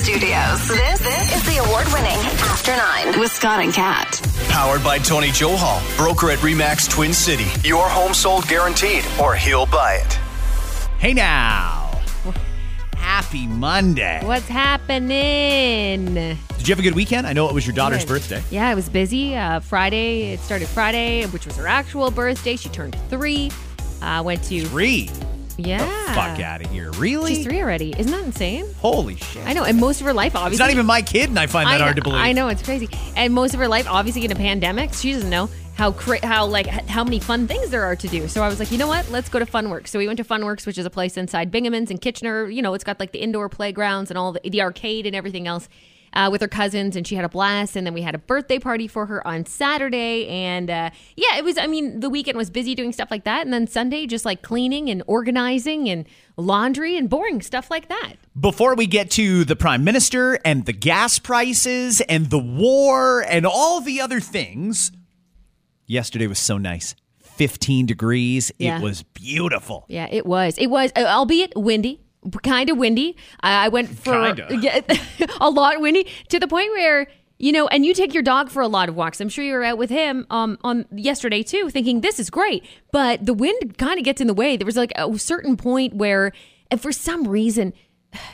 [0.00, 0.68] Studios.
[0.68, 4.20] This, this is the award winning After Nine with Scott and Kat.
[4.48, 7.46] Powered by Tony Johal, broker at Remax Twin City.
[7.66, 10.12] Your home sold guaranteed, or he'll buy it.
[10.98, 11.90] Hey now.
[12.96, 14.20] Happy Monday.
[14.24, 16.14] What's happening?
[16.14, 17.26] Did you have a good weekend?
[17.26, 18.08] I know it was your daughter's Good.
[18.08, 18.42] birthday.
[18.50, 19.34] Yeah, I was busy.
[19.36, 22.56] Uh, Friday, it started Friday, which was her actual birthday.
[22.56, 23.50] She turned three.
[24.02, 25.08] Uh, went to Three.
[25.58, 25.78] Yeah.
[25.78, 26.90] The fuck out of here.
[26.92, 27.34] Really?
[27.34, 27.94] She's three already.
[27.98, 28.66] Isn't that insane?
[28.80, 29.46] Holy shit.
[29.46, 29.64] I know.
[29.64, 31.74] And most of her life, obviously, It's not even my kid, and I find that
[31.74, 32.20] I know, hard to believe.
[32.20, 32.88] I know it's crazy.
[33.16, 36.46] And most of her life, obviously, in a pandemic, she doesn't know how cra- how
[36.46, 38.28] like how many fun things there are to do.
[38.28, 39.10] So I was like, you know what?
[39.10, 39.88] Let's go to Funworx.
[39.88, 42.48] So we went to Funworx, which is a place inside Bingemans and Kitchener.
[42.48, 45.46] You know, it's got like the indoor playgrounds and all the, the arcade and everything
[45.46, 45.68] else.
[46.16, 47.76] Uh, with her cousins, and she had a blast.
[47.76, 50.26] And then we had a birthday party for her on Saturday.
[50.28, 51.58] And uh, yeah, it was.
[51.58, 54.40] I mean, the weekend was busy doing stuff like that, and then Sunday just like
[54.40, 56.06] cleaning and organizing and
[56.38, 58.14] laundry and boring stuff like that.
[58.38, 63.44] Before we get to the prime minister and the gas prices and the war and
[63.44, 64.92] all the other things,
[65.86, 66.94] yesterday was so nice.
[67.20, 68.50] 15 degrees.
[68.58, 68.78] Yeah.
[68.78, 69.84] It was beautiful.
[69.88, 70.56] Yeah, it was.
[70.56, 72.00] It was, uh, albeit windy,
[72.42, 73.16] kind of windy.
[73.40, 74.80] I I went for Yeah,
[75.40, 77.06] a lot windy to the point where
[77.38, 79.20] you know, and you take your dog for a lot of walks.
[79.20, 82.64] I'm sure you were out with him um, on yesterday too, thinking this is great,
[82.92, 84.56] but the wind kind of gets in the way.
[84.56, 86.32] There was like a certain point where,
[86.70, 87.72] and for some reason.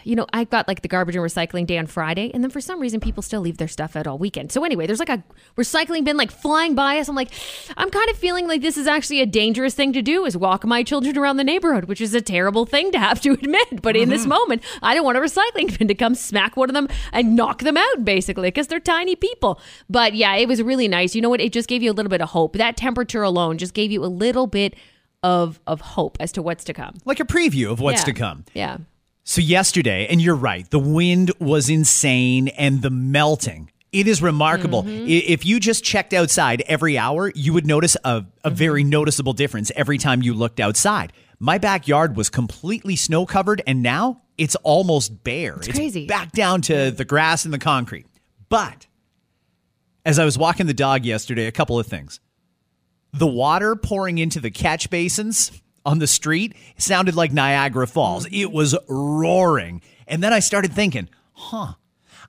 [0.05, 2.61] You know, I got like the garbage and recycling day on Friday, and then for
[2.61, 4.53] some reason people still leave their stuff out all weekend.
[4.53, 5.23] So anyway, there's like a
[5.57, 7.09] recycling bin like flying by us.
[7.09, 7.31] I'm like,
[7.77, 10.65] I'm kind of feeling like this is actually a dangerous thing to do is walk
[10.65, 13.83] my children around the neighborhood, which is a terrible thing to have to admit.
[13.83, 14.31] But in this mm-hmm.
[14.31, 17.61] moment, I don't want a recycling bin to come smack one of them and knock
[17.61, 19.61] them out, basically, because they're tiny people.
[19.89, 21.15] But yeah, it was really nice.
[21.15, 21.41] You know what?
[21.41, 22.57] It just gave you a little bit of hope.
[22.57, 24.75] That temperature alone just gave you a little bit
[25.23, 26.97] of of hope as to what's to come.
[27.05, 28.07] Like a preview of what's Yeah.
[28.07, 28.45] to come.
[28.55, 28.79] Yeah.
[29.25, 33.71] So yesterday, and you're right, the wind was insane and the melting.
[33.93, 34.83] It is remarkable.
[34.83, 35.05] Mm-hmm.
[35.07, 38.55] If you just checked outside every hour, you would notice a, a Mm-hmm.
[38.57, 41.13] very noticeable difference every time you looked outside.
[41.39, 45.57] My backyard was completely snow covered, and now it's almost bare.
[45.57, 46.07] It's, crazy.
[46.07, 48.07] back down to the grass and the concrete.
[48.49, 48.87] But
[50.05, 52.19] as I was walking the dog yesterday, a couple of things
[53.13, 55.53] the water pouring into the catch basins
[55.85, 58.27] on the street sounded like Niagara Falls.
[58.31, 59.83] It was roaring.
[60.07, 61.75] And then I started thinking, huh,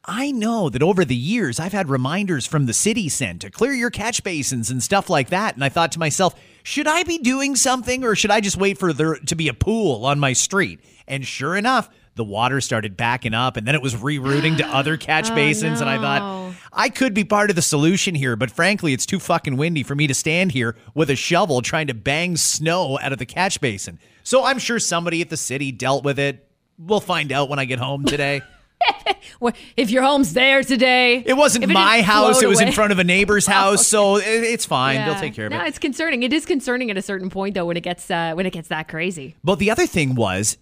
[0.06, 3.74] I know that over the years I've had reminders from the city sent to clear
[3.74, 5.56] your catch basins and stuff like that.
[5.56, 8.78] And I thought to myself, should I be doing something or should I just wait
[8.78, 10.80] for there to be a pool on my street?
[11.08, 14.98] And sure enough, the water started backing up and then it was rerouting to other
[14.98, 15.82] catch basins.
[15.82, 16.44] And I thought.
[16.76, 19.94] I could be part of the solution here, but frankly, it's too fucking windy for
[19.94, 23.62] me to stand here with a shovel trying to bang snow out of the catch
[23.62, 24.00] basin.
[24.24, 26.50] So I'm sure somebody at the city dealt with it.
[26.80, 28.42] We'll find out when I get home today.
[29.76, 33.00] If your home's there today, It wasn't it my house, it was in front of
[33.00, 35.06] a neighbor's house, so it's fine.
[35.06, 35.68] They'll take care of no, it.
[35.68, 36.24] it's concerning.
[36.24, 38.70] It is concerning at a certain point, though, when it gets uh, when it gets
[38.70, 39.36] that crazy.
[39.44, 40.58] But the other thing was,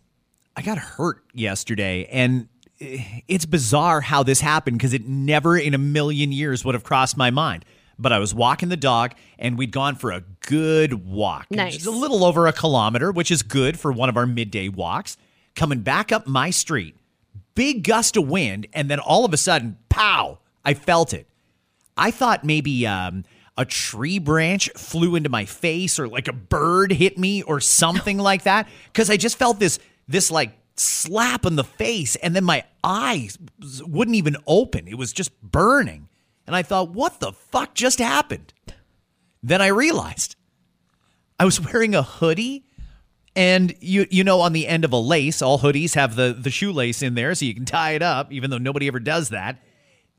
[0.55, 2.47] I got hurt yesterday, and
[2.79, 7.15] it's bizarre how this happened because it never in a million years would have crossed
[7.15, 7.63] my mind.
[7.99, 11.47] But I was walking the dog, and we'd gone for a good walk.
[11.51, 11.85] Nice.
[11.85, 15.17] A little over a kilometer, which is good for one of our midday walks.
[15.55, 16.95] Coming back up my street,
[17.53, 20.39] big gust of wind, and then all of a sudden, pow!
[20.65, 21.27] I felt it.
[21.95, 23.25] I thought maybe um,
[23.57, 28.17] a tree branch flew into my face or like a bird hit me or something
[28.29, 29.77] like that because I just felt this
[30.11, 33.37] this like slap in the face and then my eyes
[33.81, 34.87] wouldn't even open.
[34.87, 36.09] It was just burning.
[36.47, 38.53] And I thought, what the fuck just happened?
[39.43, 40.35] Then I realized
[41.39, 42.65] I was wearing a hoodie
[43.33, 46.49] and you you know on the end of a lace, all hoodies have the the
[46.49, 49.59] shoelace in there so you can tie it up even though nobody ever does that.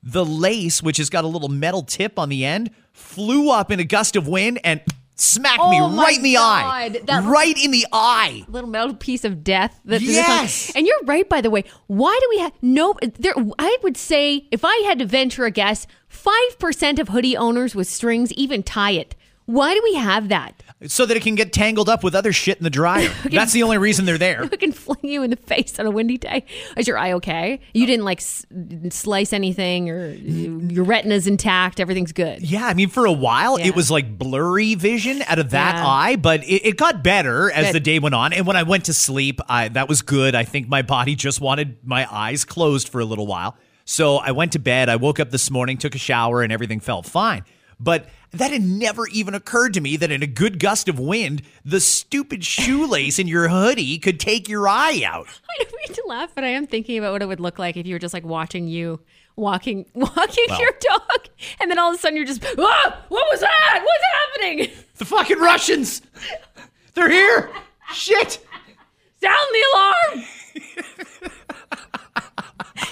[0.02, 3.78] The lace, which has got a little metal tip on the end, flew up in
[3.78, 4.80] a gust of wind and
[5.22, 6.88] smacked me Oh my right in the eye.
[7.04, 8.44] That- right in the eye.
[8.48, 9.80] little metal piece of death.
[9.84, 10.72] That Yes!
[10.74, 11.64] and you're right, by the way.
[11.86, 12.94] Why do we have no?
[13.18, 17.36] There, I would say if I had to venture a guess, five percent of hoodie
[17.36, 19.14] owners with strings even tie it.
[19.46, 20.62] Why do we have that?
[20.86, 23.10] So that it can get tangled up with other shit in the dryer.
[23.30, 24.38] That's the only reason they're there.
[24.42, 26.44] Who can fling you in the face on a windy day?
[26.76, 27.60] Is your eye okay?
[27.74, 28.44] You didn't like s-
[28.90, 31.78] slice anything, or your retina's intact.
[31.80, 32.42] Everything's good.
[32.42, 33.66] Yeah, I mean, for a while, Yeah.
[33.68, 35.86] it was like blurry vision out of that Yeah.
[35.86, 37.74] eye, but it, it got better as Good.
[37.74, 38.32] the day went on.
[38.32, 40.34] And when I went to sleep, I, that was good.
[40.34, 43.56] I think my body just wanted my eyes closed for a little while.
[43.84, 44.88] So I went to bed.
[44.88, 47.44] I woke up this morning, took a shower, and everything felt fine.
[47.80, 51.42] But that had never even occurred to me that in a good gust of wind,
[51.64, 55.26] the stupid shoelace in your hoodie could take your eye out.
[55.60, 57.76] I don't mean to laugh, but I am thinking about what it would look like
[57.76, 59.00] if you were just like watching you
[59.36, 60.60] walking walking Well.
[60.60, 61.28] your dog,
[61.60, 63.80] and then all of a sudden you're just, what was that?
[63.84, 64.04] What's
[64.44, 64.70] happening?
[64.98, 66.00] The fucking Russians!
[66.94, 67.50] They're here!
[67.92, 68.38] Shit!
[69.20, 70.24] Sound the alarm!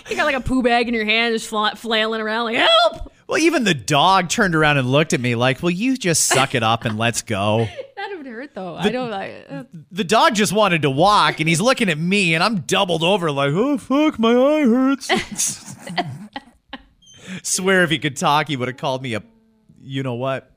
[0.09, 3.10] you got like a poo bag in your hand, just fla- flailing around, like help!
[3.31, 6.55] Well, even the dog turned around and looked at me like, Will you just suck
[6.57, 7.69] it up and let's go?
[8.01, 8.77] That would hurt though.
[8.77, 9.11] I don't.
[9.11, 9.47] like.
[9.51, 13.03] uh, The dog just wanted to walk and he's looking at me and I'm doubled
[13.03, 15.77] over like, Oh, fuck, my eye hurts.
[17.43, 19.23] Swear if he could talk, he would have called me a,
[19.83, 20.51] you know what?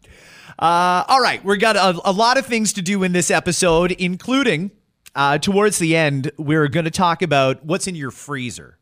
[0.58, 3.92] Uh, all right, we got a, a lot of things to do in this episode,
[3.92, 4.72] including
[5.16, 8.80] uh, towards the end, we're going to talk about what's in your freezer.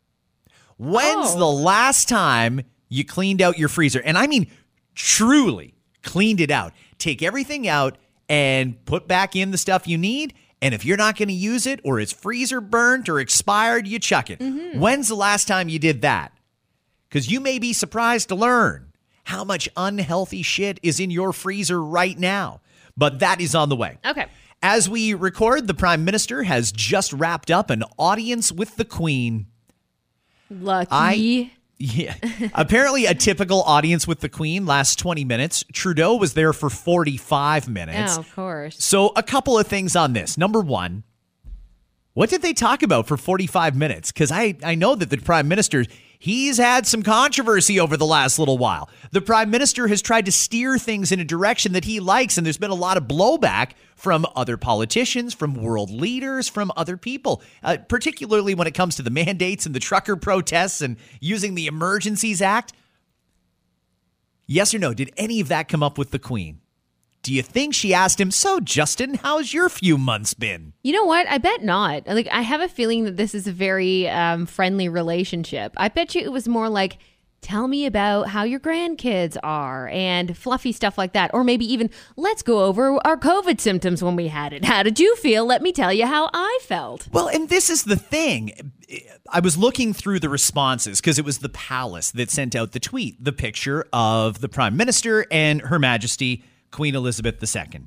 [0.78, 1.38] When's Oh.
[1.38, 2.62] the last time
[2.92, 4.00] you cleaned out your freezer?
[4.00, 4.48] And I mean,
[4.94, 6.72] truly cleaned it out.
[6.98, 7.96] Take everything out
[8.28, 10.34] and put back in the stuff you need.
[10.60, 13.98] And if you're not going to use it or it's freezer burnt or expired, you
[13.98, 14.38] chuck it.
[14.38, 14.78] Mm-hmm.
[14.78, 16.32] When's the last time you did that?
[17.08, 18.92] Because you may be surprised to learn
[19.24, 22.60] how much unhealthy shit is in your freezer right now.
[22.96, 23.98] But that is on the way.
[24.04, 24.26] okay.
[24.64, 29.46] As we record, the Prime Minister has just wrapped up an audience with the Queen.
[30.48, 30.88] Lucky.
[30.92, 31.50] I-
[31.84, 32.14] Yeah.
[32.54, 35.64] Apparently, a typical audience with the Queen lasts 20 minutes.
[35.72, 38.16] Trudeau was there for 45 minutes.
[38.16, 38.76] oh, of course.
[38.82, 40.38] So, a couple of things on this.
[40.38, 41.02] Number one,
[42.14, 44.12] what did they talk about for 45 minutes?
[44.12, 45.84] Because I, I know that the prime minister,
[46.18, 48.90] he's had some controversy over the last little while.
[49.12, 52.44] The prime minister has tried to steer things in a direction that he likes, and
[52.44, 57.42] there's been a lot of blowback from other politicians, from world leaders, from other people,
[57.62, 61.66] uh, particularly when it comes to the mandates and the trucker protests and using the
[61.66, 62.74] Emergencies Act.
[64.46, 64.92] Yes or no?
[64.92, 66.61] Did any of that come up with the Queen?
[67.22, 70.72] Do you think she asked him, So, Justin, how's your few months been?
[70.82, 71.28] You know what?
[71.28, 72.06] I bet not.
[72.08, 75.72] Like, I have a feeling that this is a very um, friendly relationship.
[75.76, 76.98] I bet you it was more like,
[77.40, 81.32] tell me about how your grandkids are and fluffy stuff like that.
[81.32, 84.64] Or maybe even, let's go over our COVID symptoms when we had it.
[84.72, 85.44] How did you feel?
[85.44, 87.08] Let me tell you how I felt.
[87.12, 88.72] Well, and this is the thing.
[89.28, 92.80] I was looking through the responses because it was the palace that sent out the
[92.80, 97.82] tweet, the picture of the prime minister and Her Majesty Queen Elizabeth II.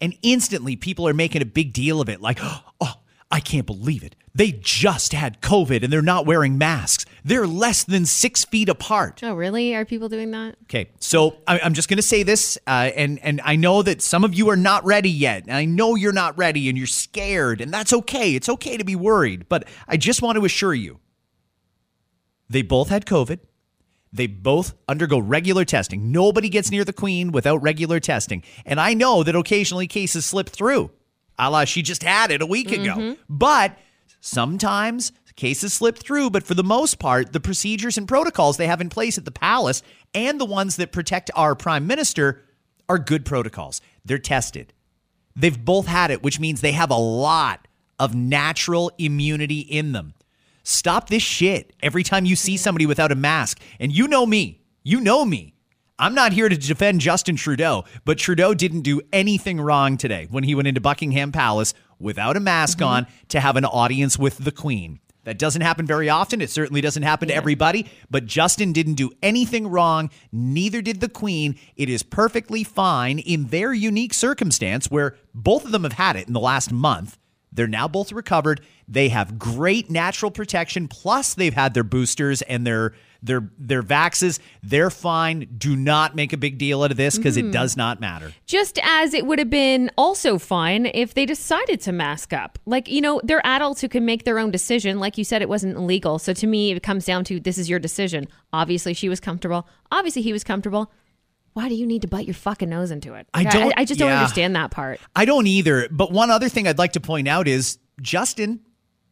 [0.00, 2.38] And instantly people are making a big deal of it like,
[2.80, 2.94] oh,
[3.30, 4.14] I can't believe it.
[4.34, 7.04] They just had COVID and they're not wearing masks.
[7.24, 9.20] They're less than six feet apart.
[9.22, 9.74] Oh, really?
[9.74, 10.56] Are people doing that?
[10.64, 14.02] Okay, so I- I'm just going to say this, uh, and and I know that
[14.02, 15.44] some of you are not ready yet.
[15.44, 18.34] And I know you're not ready, and you're scared, and that's okay.
[18.34, 20.98] It's okay to be worried, but I just want to assure you,
[22.50, 23.38] they both had COVID.
[24.14, 26.12] They both undergo regular testing.
[26.12, 30.48] Nobody gets near the Queen without regular testing, and I know that occasionally cases slip
[30.48, 30.92] through.
[31.36, 33.22] A la she just had it a week ago, mm-hmm.
[33.28, 33.76] but
[34.20, 36.30] sometimes cases slip through.
[36.30, 39.32] But for the most part, the procedures and protocols they have in place at the
[39.32, 39.82] palace
[40.14, 42.44] and the ones that protect our prime minister
[42.88, 43.80] are good protocols.
[44.04, 44.72] They're tested.
[45.34, 47.66] They've both had it, which means they have a lot
[47.98, 50.13] of natural immunity in them.
[50.64, 53.60] Stop this shit every time you see somebody without a mask.
[53.78, 54.62] And you know me.
[54.82, 55.54] You know me.
[55.98, 60.42] I'm not here to defend Justin Trudeau, but Trudeau didn't do anything wrong today when
[60.42, 62.88] he went into Buckingham Palace without a mask mm-hmm.
[62.88, 64.98] on to have an audience with the Queen.
[65.24, 66.40] That doesn't happen very often.
[66.40, 70.10] It certainly doesn't happen to everybody, but Justin didn't do anything wrong.
[70.32, 71.56] Neither did the Queen.
[71.76, 76.26] It is perfectly fine in their unique circumstance where both of them have had it
[76.26, 77.18] in the last month.
[77.54, 78.60] They're now both recovered.
[78.86, 80.88] They have great natural protection.
[80.88, 84.38] Plus, they've had their boosters and their their their vaxes.
[84.62, 85.48] They're fine.
[85.56, 87.52] Do not make a big deal out of this because it mm-hmm.
[87.52, 88.32] does not matter.
[88.44, 92.58] Just as it would have been also fine if they decided to mask up.
[92.66, 95.00] Like, you know, they're adults who can make their own decision.
[95.00, 96.18] Like you said, it wasn't illegal.
[96.18, 98.28] So to me, it comes down to this is your decision.
[98.52, 99.66] Obviously, she was comfortable.
[99.90, 100.92] Obviously, he was comfortable.
[101.54, 103.28] Why do you need to bite your fucking nose into it?
[103.32, 105.00] I don't- I, I just don't understand that part.
[105.14, 105.88] I don't either.
[105.90, 108.60] But one other thing I'd like to point out is Justin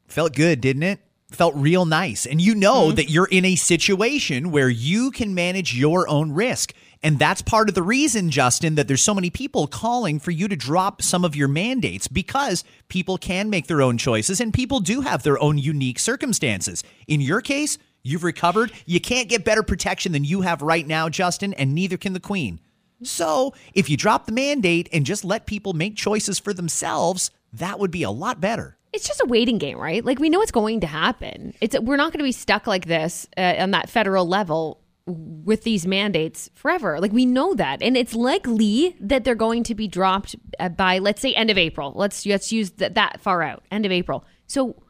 [0.08, 1.00] felt good, didn't it?
[1.30, 2.26] Felt real nice.
[2.26, 2.96] And you know mm-hmm.
[2.96, 6.74] that you're in a situation where you can manage your own risk.
[7.02, 10.46] And that's part of the reason, Justin, that there's so many people calling for you
[10.48, 14.80] to drop some of your mandates because people can make their own choices and people
[14.80, 16.84] do have their own unique circumstances.
[17.06, 18.72] In your case, you've recovered.
[18.86, 22.20] You can't get better protection than you have right now, Justin, and neither can the
[22.20, 22.60] Queen.
[23.02, 27.78] So, if you drop the mandate and just let people make choices for themselves, that
[27.78, 28.78] would be a lot better.
[28.92, 30.04] It's just a waiting game, right?
[30.04, 31.54] Like we know it's going to happen.
[31.60, 35.64] It's we're not going to be stuck like this uh, on that federal level with
[35.64, 37.00] these mandates forever.
[37.00, 40.98] Like we know that, and it's likely that they're going to be dropped uh, by
[40.98, 41.92] let's say end of April.
[41.96, 44.24] Let's let's use that that far out, end of April.
[44.46, 44.82] So,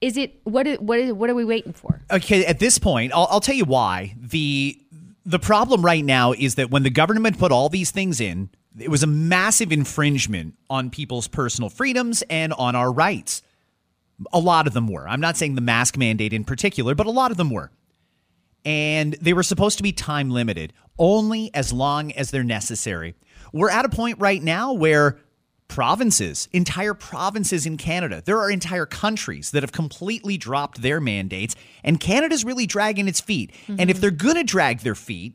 [0.00, 2.00] is it what is, what is, what are we waiting for?
[2.10, 4.14] Okay, at this point, I'll, I'll tell you why.
[4.18, 4.78] the
[5.24, 8.90] The problem right now is that when the government put all these things in, it
[8.90, 13.42] was a massive infringement on people's personal freedoms and on our rights.
[14.32, 15.08] A lot of them were.
[15.08, 17.70] I'm not saying the mask mandate in particular, but a lot of them were
[18.66, 23.14] and they were supposed to be time limited, only as long as they're necessary.
[23.52, 25.18] We're at a point right now where
[25.68, 31.54] provinces, entire provinces in Canada, there are entire countries that have completely dropped their mandates,
[31.82, 33.52] and Canada's really dragging its feet.
[33.62, 33.76] Mm-hmm.
[33.80, 35.34] And if they're going to drag their feet,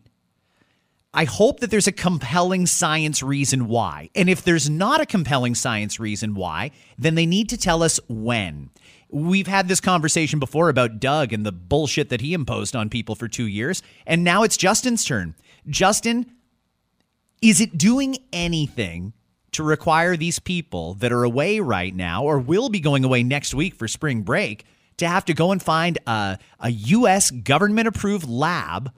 [1.13, 4.09] I hope that there's a compelling science reason why.
[4.15, 8.00] And if there's not a compelling science reason why, then they need to tell us
[8.07, 8.69] when.
[9.09, 13.15] We've had this conversation before about Doug and the bullshit that he imposed on people
[13.15, 13.83] for two years.
[14.07, 15.35] And now it's Justin's turn.
[15.67, 16.31] Justin,
[17.41, 19.11] is it doing anything
[19.53, 23.53] to require these people that are away right now or will be going away next
[23.53, 24.65] week for spring break
[24.98, 27.31] to have to go and find a, a U.S.
[27.31, 28.91] government approved lab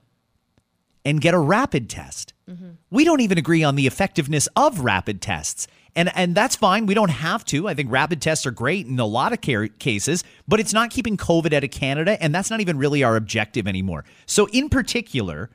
[1.06, 2.34] and get a rapid test?
[2.50, 2.72] Mm-hmm.
[2.92, 5.68] We don't even agree on the effectiveness of rapid tests.
[5.96, 6.88] And and that's fine.
[6.88, 7.68] We don't have to.
[7.68, 11.18] I think rapid tests are great in a lot of cases, but it's not keeping
[11.18, 14.04] COVID out of Canada, and that's not even really our objective anymore.
[14.26, 15.52] So, in particular,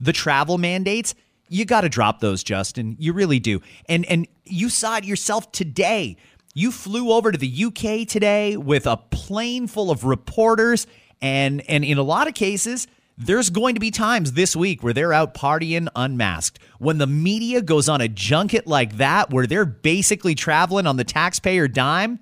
[0.00, 1.14] the travel mandates,
[1.48, 2.96] you got to drop those, Justin.
[2.98, 3.60] You really do.
[3.88, 6.16] And and you saw it yourself today.
[6.54, 10.86] You flew over to the UK today with a plane full of reporters,
[11.20, 12.86] and and in a lot of cases
[13.18, 16.58] there's going to be times this week where they're out partying unmasked.
[16.78, 21.04] When the media goes on a junket like that, where they're basically traveling on the
[21.04, 22.20] taxpayer dime,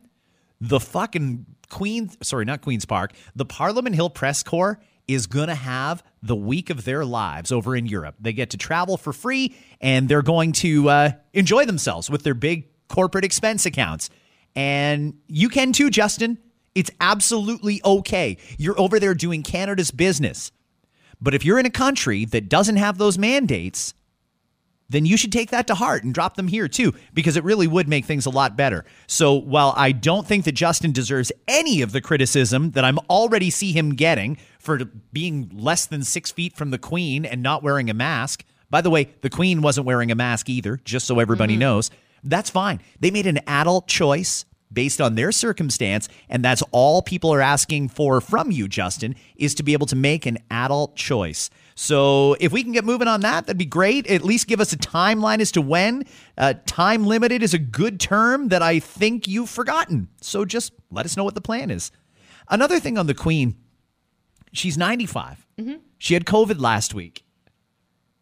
[0.61, 5.55] the fucking Queen, sorry, not Queen's Park, the Parliament Hill Press Corps is going to
[5.55, 8.17] have the week of their lives over in Europe.
[8.21, 12.35] They get to travel for free and they're going to uh, enjoy themselves with their
[12.35, 14.11] big corporate expense accounts.
[14.57, 16.39] And you can too, Justin.
[16.75, 18.37] It's absolutely okay.
[18.59, 20.51] You're over there doing Canada's business.
[21.21, 23.95] But if you're in a country that doesn't have those mandates,
[24.95, 27.67] then you should take that to heart and drop them here too, because it really
[27.67, 28.85] would make things a lot better.
[29.07, 33.51] So while I don't think that Justin deserves any of the criticism that I'm already
[33.51, 34.79] see him getting for
[35.13, 38.91] being less than six feet from the Queen and not wearing a mask, by the
[38.91, 41.61] way, the Queen wasn't wearing a mask either, just so everybody mm-hmm.
[41.61, 41.91] knows.
[42.23, 42.81] That's fine.
[43.01, 46.09] They made an adult choice based on their circumstance.
[46.29, 49.97] And that's all people are asking for from you, Justin, is to be able to
[49.97, 51.49] make an adult choice.
[51.75, 54.07] So if we can get moving on that, that'd be great.
[54.07, 56.05] At least give us a timeline as to when.
[56.39, 60.09] Uh, time limited is a good term that I think you've forgotten.
[60.21, 61.91] So just let us know what the plan is.
[62.49, 63.57] Another thing on the Queen,
[64.53, 65.47] she's 95.
[65.59, 65.75] Mm-hmm.
[65.99, 67.25] She had COVID last week.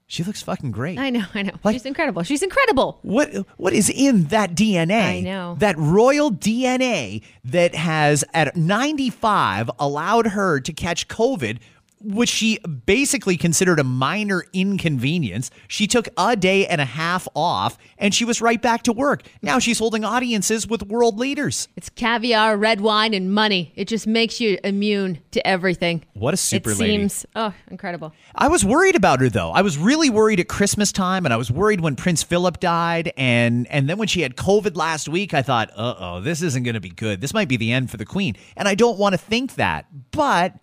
[0.06, 0.98] She looks fucking great.
[0.98, 1.52] I know, I know.
[1.64, 2.22] Like, She's incredible.
[2.22, 2.98] She's incredible.
[3.00, 5.02] What what is in that DNA?
[5.02, 5.56] I know.
[5.58, 11.60] That royal DNA that has at 95 allowed her to catch COVID
[12.04, 15.50] which she basically considered a minor inconvenience.
[15.68, 19.22] She took a day and a half off and she was right back to work.
[19.40, 21.68] Now she's holding audiences with world leaders.
[21.76, 23.72] It's caviar, red wine, and money.
[23.76, 26.04] It just makes you immune to everything.
[26.14, 26.92] What a super it lady.
[26.92, 28.12] seems, oh, incredible.
[28.34, 29.50] I was worried about her though.
[29.50, 33.12] I was really worried at Christmas time and I was worried when Prince Philip died.
[33.16, 36.62] And, and then when she had COVID last week, I thought, uh oh, this isn't
[36.62, 37.20] going to be good.
[37.20, 38.36] This might be the end for the Queen.
[38.56, 39.86] And I don't want to think that.
[40.10, 40.54] But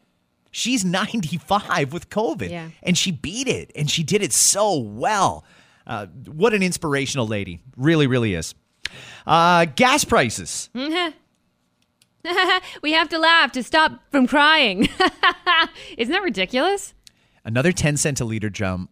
[0.51, 2.69] She's 95 with COVID, yeah.
[2.81, 5.45] and she beat it, and she did it so well.
[5.85, 7.61] Uh, what an inspirational lady.
[7.77, 8.55] Really, really is.
[9.25, 10.69] Uh, gas prices.
[10.73, 11.13] we
[12.91, 14.89] have to laugh to stop from crying.
[15.97, 16.93] Isn't that ridiculous?
[17.43, 18.91] Another 10 cent a liter jump.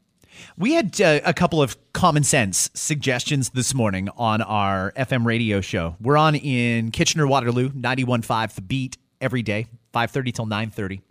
[0.57, 5.61] We had uh, a couple of common sense suggestions this morning on our FM radio
[5.61, 5.95] show.
[5.99, 11.01] We're on in Kitchener Waterloo, 91.5 The Beat every day, 5.30 till 9.30.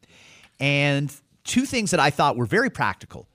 [0.59, 1.13] And
[1.45, 3.29] two things that I thought were very practical.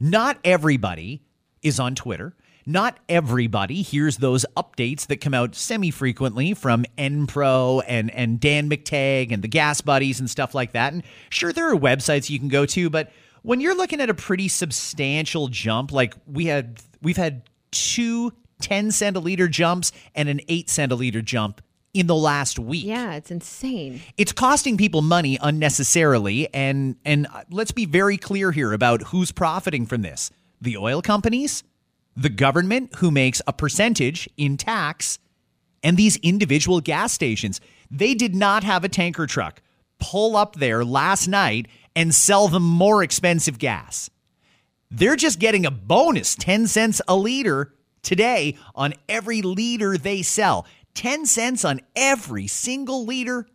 [0.00, 1.22] Not everybody
[1.62, 2.34] is on Twitter.
[2.66, 8.70] Not everybody hears those updates that come out semi frequently from Enpro and, and Dan
[8.70, 10.94] McTeague and the Gas Buddies and stuff like that.
[10.94, 14.14] And sure, there are websites you can go to, but when you're looking at a
[14.14, 20.28] pretty substantial jump, like we had, we've had two 10 cent a liter jumps and
[20.30, 21.60] an 8 centiliter jump
[21.94, 22.84] in the last week.
[22.84, 24.02] Yeah, it's insane.
[24.18, 29.32] It's costing people money unnecessarily and and uh, let's be very clear here about who's
[29.32, 30.30] profiting from this.
[30.60, 31.62] The oil companies,
[32.16, 35.18] the government who makes a percentage in tax,
[35.84, 37.60] and these individual gas stations.
[37.90, 39.62] They did not have a tanker truck
[40.00, 44.10] pull up there last night and sell them more expensive gas.
[44.90, 47.72] They're just getting a bonus 10 cents a liter
[48.02, 50.66] today on every liter they sell.
[50.94, 53.46] 10 cents on every single liter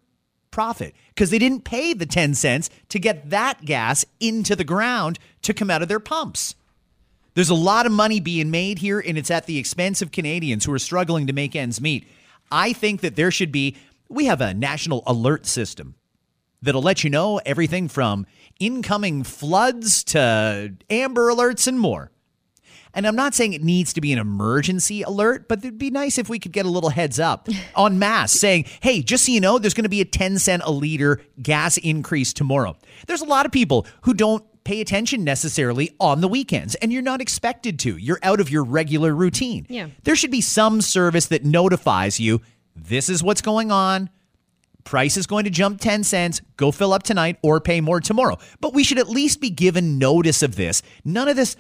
[0.52, 5.20] profit because they didn't pay the 10 cents to get that gas into the ground
[5.42, 6.56] to come out of their pumps.
[7.36, 10.66] There's a lot of money being made here, and it's at the expense of Canadians
[10.66, 12.08] who are struggling to make ends meet.
[12.52, 13.78] I think that there should be,
[14.10, 15.96] we have a national alert system
[16.62, 18.26] that'll let you know everything from
[18.60, 22.12] incoming floods to amber alerts and more.
[22.94, 26.18] And I'm not saying it needs to be an emergency alert, but it'd be nice
[26.18, 29.40] if we could get a little heads up on mass saying, hey, just so you
[29.40, 32.76] know, there's going to be a 10 cent a liter gas increase tomorrow.
[33.08, 37.02] There's a lot of people who don't pay attention necessarily on the weekends, and you're
[37.02, 37.98] not expected to.
[37.98, 39.66] You're out of your regular routine.
[39.70, 39.88] Yeah.
[40.04, 42.42] There should be some service that notifies you
[42.76, 44.10] this is what's going on.
[44.84, 46.42] Price is going to jump 10 cents.
[46.58, 48.38] Go fill up tonight or pay more tomorrow.
[48.60, 50.82] But we should at least be given notice of this.
[51.04, 51.56] None of this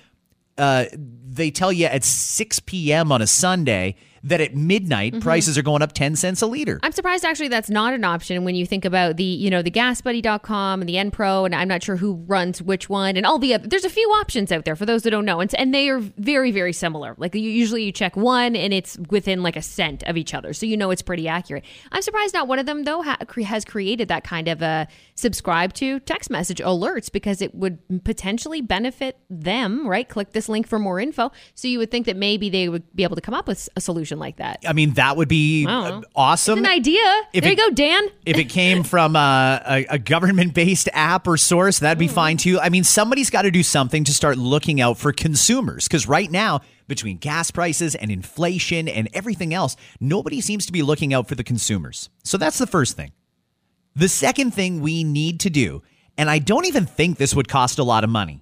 [0.59, 3.11] uh, they tell you at 6 p.m.
[3.11, 5.19] on a Sunday that at midnight Mm-hmm.
[5.21, 6.79] prices are going up 10 cents a liter.
[6.83, 9.71] I'm surprised actually that's not an option when you think about the, you know, the
[9.71, 13.53] gasbuddy.com and the Enpro and I'm not sure who runs which one and all the
[13.53, 15.89] other there's a few options out there for those that don't know and, and they
[15.89, 17.15] are very very similar.
[17.17, 20.53] Like you, usually you check one and it's within like a cent of each other.
[20.53, 21.63] So you know it's pretty accurate.
[21.91, 25.73] I'm surprised not one of them though ha- has created that kind of a subscribe
[25.75, 30.07] to text message alerts because it would potentially benefit them, right?
[30.07, 31.31] Click this link for more info.
[31.55, 33.81] So you would think that maybe they would be able to come up with a
[33.81, 34.59] solution like that.
[34.67, 36.59] I mean, that would be awesome.
[36.59, 37.21] It's an idea.
[37.33, 38.07] If there it- you go, Dan.
[38.25, 42.11] if it came from uh, a, a government based app or source, that'd be Mm.
[42.11, 42.59] fine too.
[42.59, 46.31] I mean, somebody's got to do something to start looking out for consumers because right
[46.31, 51.27] now, between gas prices and inflation and everything else, nobody seems to be looking out
[51.27, 52.09] for the consumers.
[52.23, 53.11] So that's the first thing.
[53.95, 55.83] The second thing we need to do,
[56.17, 58.41] and I don't even think this would cost a lot of money.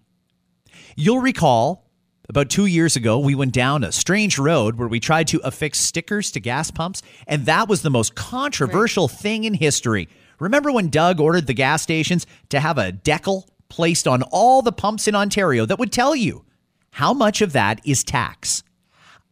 [0.96, 1.87] You'll recall
[2.30, 5.80] about two years ago, we went down a strange road where we tried to affix
[5.80, 10.10] stickers to gas pumps, and that was the most controversial thing in history.
[10.40, 14.72] Remember when Doug ordered the gas stations to have a decal placed on all the
[14.72, 16.46] pumps in Ontario that would tell you
[16.92, 18.64] how much of that is tax?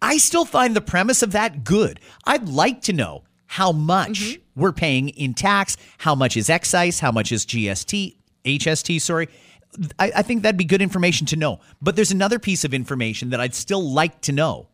[0.02, 2.00] I still find the premise of that good.
[2.26, 4.62] I'd like to know how much mm-hmm.
[4.62, 8.16] we're paying in tax, how much is excise, how much is GST,
[8.46, 9.28] HST, sorry.
[10.00, 11.60] I, I think that'd be good information to know.
[11.82, 14.68] But there's another piece of information that I'd still like to know.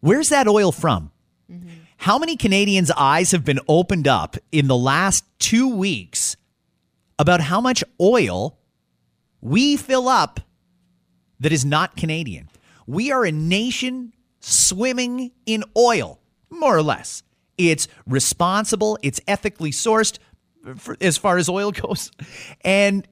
[0.00, 1.12] Where's that oil from?
[1.50, 1.68] Mm-hmm.
[1.98, 6.36] How many Canadians' eyes have been opened up in the last two weeks
[7.18, 8.58] about how much oil
[9.40, 10.40] we fill up
[11.38, 12.48] that is not Canadian?
[12.86, 17.22] We are a nation swimming in oil, more or less.
[17.56, 20.18] It's responsible, it's ethically sourced
[20.76, 22.10] for, as far as oil goes.
[22.62, 23.06] And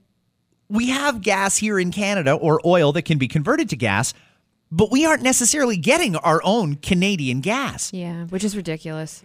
[0.70, 4.14] we have gas here in Canada or oil that can be converted to gas,
[4.70, 7.92] but we aren't necessarily getting our own Canadian gas.
[7.92, 9.24] Yeah, which is ridiculous.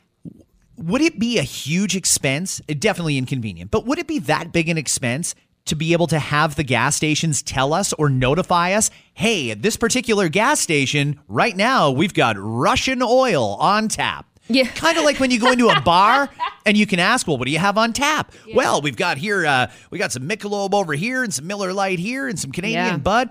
[0.77, 2.59] Would it be a huge expense?
[2.67, 6.55] Definitely inconvenient, but would it be that big an expense to be able to have
[6.55, 11.55] the gas stations tell us or notify us, hey, at this particular gas station, right
[11.55, 14.34] now, we've got Russian oil on tap?
[14.47, 14.67] Yeah.
[14.67, 16.29] Kind of like when you go into a bar
[16.65, 18.31] and you can ask, well, what do you have on tap?
[18.53, 21.99] Well, we've got here, uh, we got some Michelob over here and some Miller Lite
[21.99, 22.97] here and some Canadian Yeah.
[22.97, 23.29] Bud.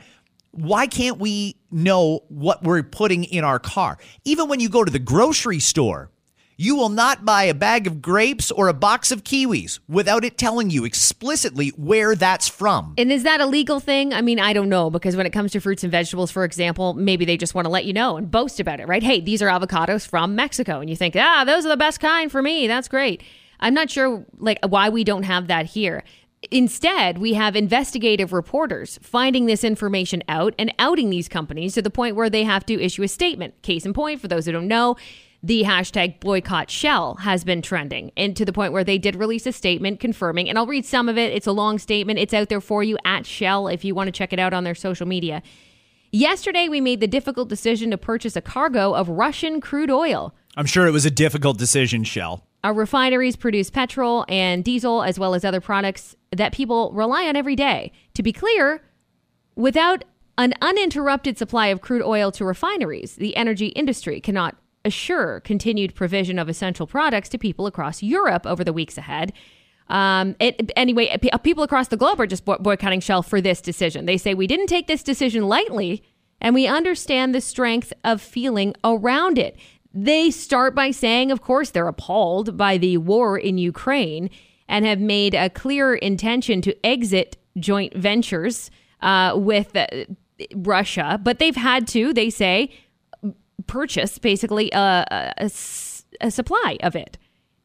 [0.51, 3.99] Why can't we know what we're putting in our car?
[4.25, 6.11] Even when you go to the grocery store,
[6.57, 10.39] you will not buy a bag of grapes or a box of kiwis without it
[10.39, 12.95] telling you explicitly where that's from.
[12.97, 14.13] And is that a legal thing?
[14.13, 16.95] I mean, I don't know because when it comes to fruits and vegetables, for example,
[16.95, 19.03] maybe they just want to let you know and boast about it, right?
[19.03, 22.31] Hey, these are avocados from Mexico, and you think, ah, those are the best kind
[22.31, 22.67] for me.
[22.67, 23.23] That's great.
[23.61, 26.05] I'm not sure like why we don't have that here.
[26.51, 31.91] Instead, we have investigative reporters finding this information out and outing these companies to the
[31.91, 33.63] point where they have to issue a statement.
[33.63, 34.97] Case in point, for those who don't know,
[35.45, 39.47] the hashtag boycott Shell has been trending, and to the point where they did release
[39.47, 40.49] a statement confirming.
[40.49, 41.35] And I'll read some of it.
[41.35, 42.19] It's a long statement.
[42.19, 44.65] It's out there for you at Shell if you want to check it out on
[44.65, 45.43] their social media.
[46.13, 50.35] Yesterday, we made the difficult decision to purchase a cargo of Russian crude oil.
[50.57, 52.43] I'm sure it was a difficult decision, Shell.
[52.63, 57.37] Our refineries produce petrol and diesel, as well as other products that people rely on
[57.37, 57.93] every day.
[58.15, 58.83] To be clear,
[59.57, 60.05] without
[60.39, 66.39] an uninterrupted supply of crude oil to refineries, the energy industry cannot assure continued provision
[66.39, 69.33] of essential products to people across Europe over the weeks ahead.
[69.89, 74.07] Um, it, anyway, people across the globe are just boy- boycotting Shell for this decision.
[74.07, 76.03] They say we didn't take this decision lightly,
[76.41, 79.57] and we understand the strength of feeling around it.
[79.93, 84.31] They start by saying, of course, they're appalled by the war in Ukraine.
[84.69, 88.71] and have made a clear intention to exit joint ventures
[89.03, 89.87] uh, with uh,
[90.55, 92.71] Russia, but they've had to, they say,
[93.67, 95.35] purchase basically a
[96.21, 97.19] a supply of it.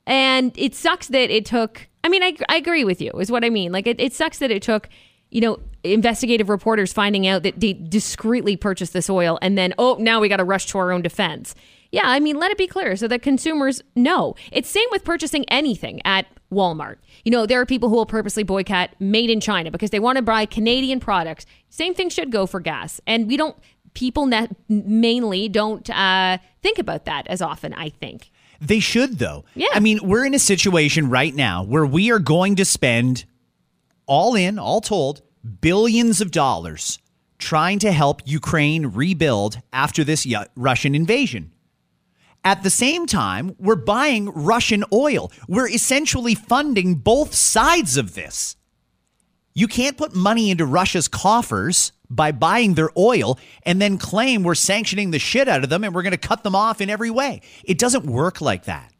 [0.07, 3.45] And it sucks that it took, I mean, I, I agree with you, is what
[3.45, 3.71] I mean.
[3.71, 4.89] Like, it, it sucks that it took,
[5.29, 9.97] you know, investigative reporters finding out that they discreetly purchased this oil and then, oh,
[9.99, 11.53] now we got to rush to our own defense.
[11.91, 14.35] Yeah, I mean, let it be clear so that consumers know.
[14.51, 16.97] It's same with purchasing anything at Walmart.
[17.23, 20.15] You know, there are people who will purposely boycott made in China because they want
[20.15, 21.45] to buy Canadian products.
[21.69, 22.99] Same thing should go for gas.
[23.05, 23.55] And we don't,
[23.93, 28.31] people ne- mainly don't uh, think about that as often, I think.
[28.61, 29.45] They should, though.
[29.55, 29.67] Yeah.
[29.73, 33.25] I mean, we're in a situation right now where we are going to spend
[34.05, 35.21] all in, all told,
[35.61, 36.99] billions of dollars
[37.37, 41.53] trying to help Ukraine rebuild after this Russian invasion.
[42.43, 45.31] At the same time, we're buying Russian oil.
[45.47, 48.55] We're essentially funding both sides of this.
[49.53, 54.55] You can't put money into Russia's coffers by buying their oil and then claim we're
[54.55, 57.11] sanctioning the shit out of them and we're going to cut them off in every
[57.11, 57.41] way.
[57.63, 58.93] It doesn't work like that.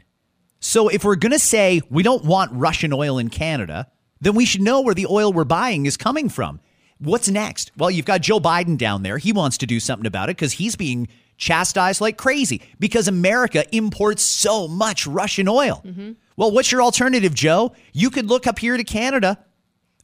[0.60, 3.88] So if we're going to say we don't want Russian oil in Canada,
[4.22, 6.60] then we should know where the oil we're buying is coming from.
[7.00, 7.72] What's next?
[7.78, 9.18] Well, you've got Joe Biden down there.
[9.18, 13.64] He wants to do something about it because he's being chastised like crazy because America
[13.74, 15.82] imports so much Russian oil.
[15.86, 16.12] Mm-hmm.
[16.36, 17.74] Well, what's your alternative, Joe?
[17.94, 19.40] You could look up here to Canada.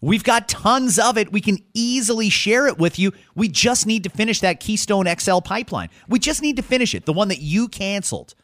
[0.05, 1.31] We've got tons of it.
[1.31, 3.11] We can easily share it with you.
[3.33, 5.89] We just need to finish that Keystone XL pipeline.
[6.07, 8.35] We just need to finish it, the one that you canceled.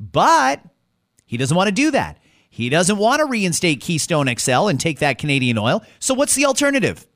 [0.00, 0.60] But
[1.24, 2.18] he doesn't want to do that.
[2.50, 5.84] He doesn't want to reinstate Keystone XL and take that Canadian oil.
[6.00, 7.06] So what's the alternative?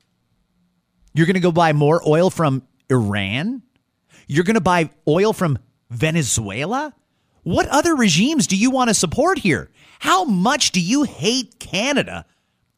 [1.12, 3.62] You're going to go buy more oil from Iran?
[4.28, 5.58] You're going to buy oil from
[5.90, 6.94] Venezuela?
[7.42, 9.68] What other regimes do you want to support here?
[9.98, 12.24] How much do you hate Canada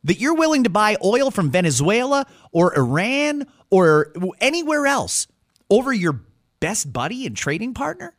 [0.05, 5.27] that you're willing to buy oil from Venezuela or Iran or anywhere else
[5.71, 6.21] over your
[6.61, 8.15] best buddy and trading partner?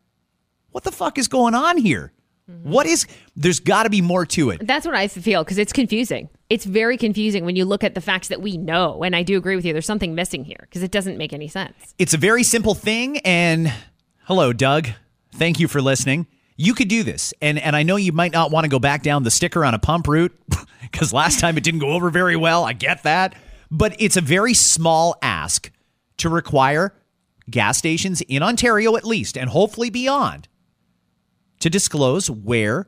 [0.72, 2.12] What the fuck is going on here?
[2.64, 4.68] What is, there's got to be more to it.
[4.68, 6.30] That's what I feel because it's confusing.
[6.50, 9.02] It's very confusing when you look at the facts that we know.
[9.02, 9.72] And I do agree with you.
[9.72, 11.96] There's something missing here because it doesn't make any sense.
[11.98, 13.20] It's a very simple thing.
[13.20, 13.72] And
[14.26, 14.90] hello, Doug.
[15.34, 16.28] Thank you for listening.
[16.56, 17.34] You could do this.
[17.42, 19.74] And, and I know you might not want to go back down the sticker on
[19.74, 20.38] a pump route
[20.82, 22.64] because last time it didn't go over very well.
[22.64, 23.36] I get that.
[23.72, 25.72] But it's a very small ask
[26.18, 26.94] to require
[27.50, 30.48] gas stations in Ontario, at least, and hopefully beyond,
[31.60, 32.88] to disclose where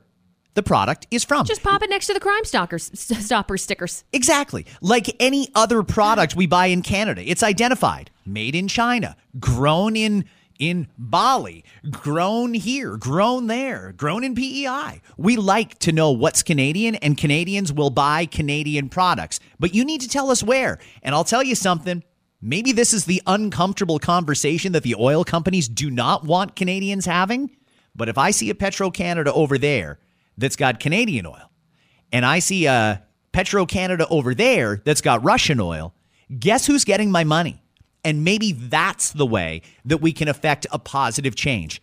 [0.53, 1.45] the product is from.
[1.45, 4.03] Just pop it next to the Crime Stalkers stopper stickers.
[4.13, 4.65] Exactly.
[4.81, 10.25] Like any other product we buy in Canada, it's identified, made in China, grown in
[10.59, 15.01] in Bali, grown here, grown there, grown in PEI.
[15.17, 19.39] We like to know what's Canadian and Canadians will buy Canadian products.
[19.59, 20.79] But you need to tell us where.
[21.03, 22.03] And I'll tell you something,
[22.41, 27.51] maybe this is the uncomfortable conversation that the oil companies do not want Canadians having,
[27.95, 29.99] but if I see a Petro Canada over there
[30.37, 31.51] that's got Canadian oil,
[32.11, 35.93] and I see a Petro Canada over there that's got Russian oil,
[36.37, 37.61] guess who's getting my money?
[38.05, 41.81] And maybe that's the way that we can affect a positive change.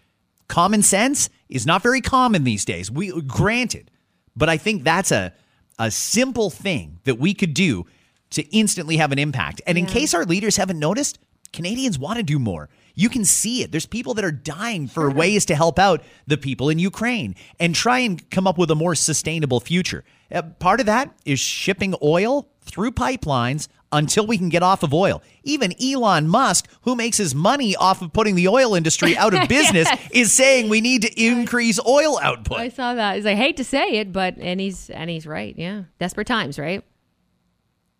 [0.48, 2.90] Common sense is not very common these days.
[2.90, 3.90] We granted,
[4.34, 5.34] but I think that's a
[5.78, 7.86] a simple thing that we could do
[8.30, 9.60] to instantly have an impact.
[9.66, 11.18] And in case our leaders haven't noticed,
[11.52, 12.68] Canadians want to do more.
[12.94, 13.72] You can see it.
[13.72, 17.74] There's people that are dying for ways to help out the people in Ukraine and
[17.74, 20.04] try and come up with a more sustainable future.
[20.30, 24.92] Uh, part of that is shipping oil through pipelines until we can get off of
[24.94, 25.22] oil.
[25.44, 29.48] Even Elon Musk, who makes his money off of putting the oil industry out of
[29.48, 32.58] business, is saying we need to increase oil output.
[32.58, 33.14] I saw that.
[33.16, 35.54] He's- I hate to say it, but and he's and he's right.
[35.56, 36.82] Yeah, desperate times, right?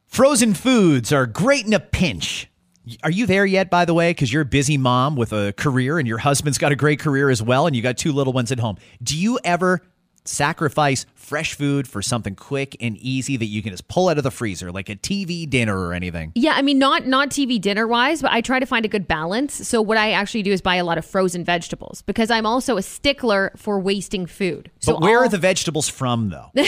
[0.07, 2.48] Frozen foods are great in a pinch.
[3.05, 4.11] Are you there yet, by the way?
[4.11, 7.31] Because you're a busy mom with a career and your husband's got a great career
[7.31, 8.76] as well, and you got two little ones at home.
[9.02, 9.81] Do you ever
[10.24, 14.24] sacrifice fresh food for something quick and easy that you can just pull out of
[14.24, 16.32] the freezer, like a TV dinner or anything?
[16.35, 19.06] Yeah, I mean, not not TV dinner wise, but I try to find a good
[19.08, 19.66] balance.
[19.66, 22.76] So what I actually do is buy a lot of frozen vegetables because I'm also
[22.76, 24.70] a stickler for wasting food.
[24.80, 26.50] So But where all- are the vegetables from, though?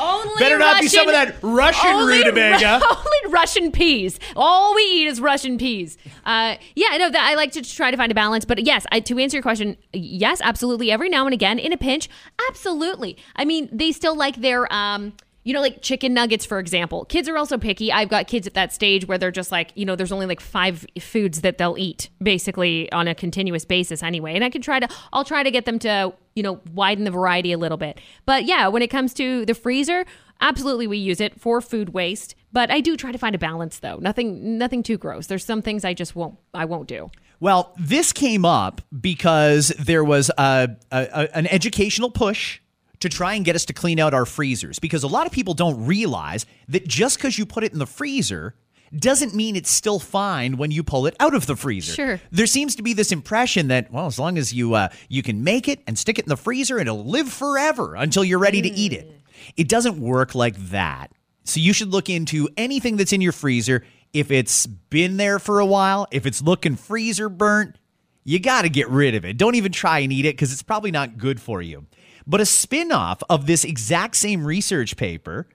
[0.00, 2.80] only Better not be some of that Russian only, rutabaga.
[2.90, 4.18] Only Russian peas.
[4.34, 5.98] All we eat is Russian peas.
[6.24, 8.44] Uh, yeah, no, that I like to try to find a balance.
[8.44, 10.90] But yes, I, to answer your question, yes, absolutely.
[10.90, 12.08] Every now and again, in a pinch,
[12.48, 13.16] absolutely.
[13.36, 14.72] I mean, they still like their.
[14.72, 17.06] Um, you know, like chicken nuggets, for example.
[17.06, 17.90] Kids are also picky.
[17.90, 20.40] I've got kids at that stage where they're just like, you know, there's only like
[20.40, 24.34] five foods that they'll eat basically on a continuous basis anyway.
[24.34, 27.10] And I can try to, I'll try to get them to you know, widen the
[27.10, 28.00] variety a little bit.
[28.26, 30.04] But yeah, when it comes to the freezer,
[30.40, 32.34] absolutely we use it for food waste.
[32.52, 33.96] But I do try to find a balance though.
[33.96, 35.26] Nothing nothing too gross.
[35.26, 37.10] There's some things I just won't I won't do.
[37.40, 42.60] Well, this came up because there was a, a, an educational push
[43.00, 45.54] to try and get us to clean out our freezers because a lot of people
[45.54, 48.54] don't realize that just because you put it in the freezer
[48.96, 51.92] doesn't mean it's still fine when you pull it out of the freezer.
[51.92, 52.20] Sure.
[52.30, 55.44] There seems to be this impression that well, as long as you uh, you can
[55.44, 58.68] make it and stick it in the freezer, it'll live forever until you're ready to
[58.68, 59.12] eat it.
[59.56, 61.12] It doesn't work like that.
[61.44, 63.84] So you should look into anything that's in your freezer.
[64.12, 67.76] If it's been there for a while, if it's looking freezer burnt,
[68.24, 69.36] you got to get rid of it.
[69.36, 71.86] Don't even try and eat it because it's probably not good for you.
[72.26, 75.48] But a spin off of this exact same research paper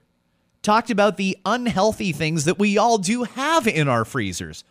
[0.66, 4.64] talked about the unhealthy things that we all do have in our freezers.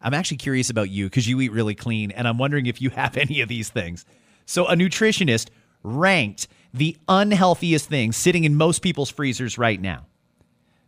[0.00, 2.90] I'm actually curious about you because you eat really clean, and I'm wondering if you
[2.90, 4.04] have any of these things.
[4.46, 5.48] So, a nutritionist
[5.84, 10.06] ranked the unhealthiest things sitting in most people's freezers right now.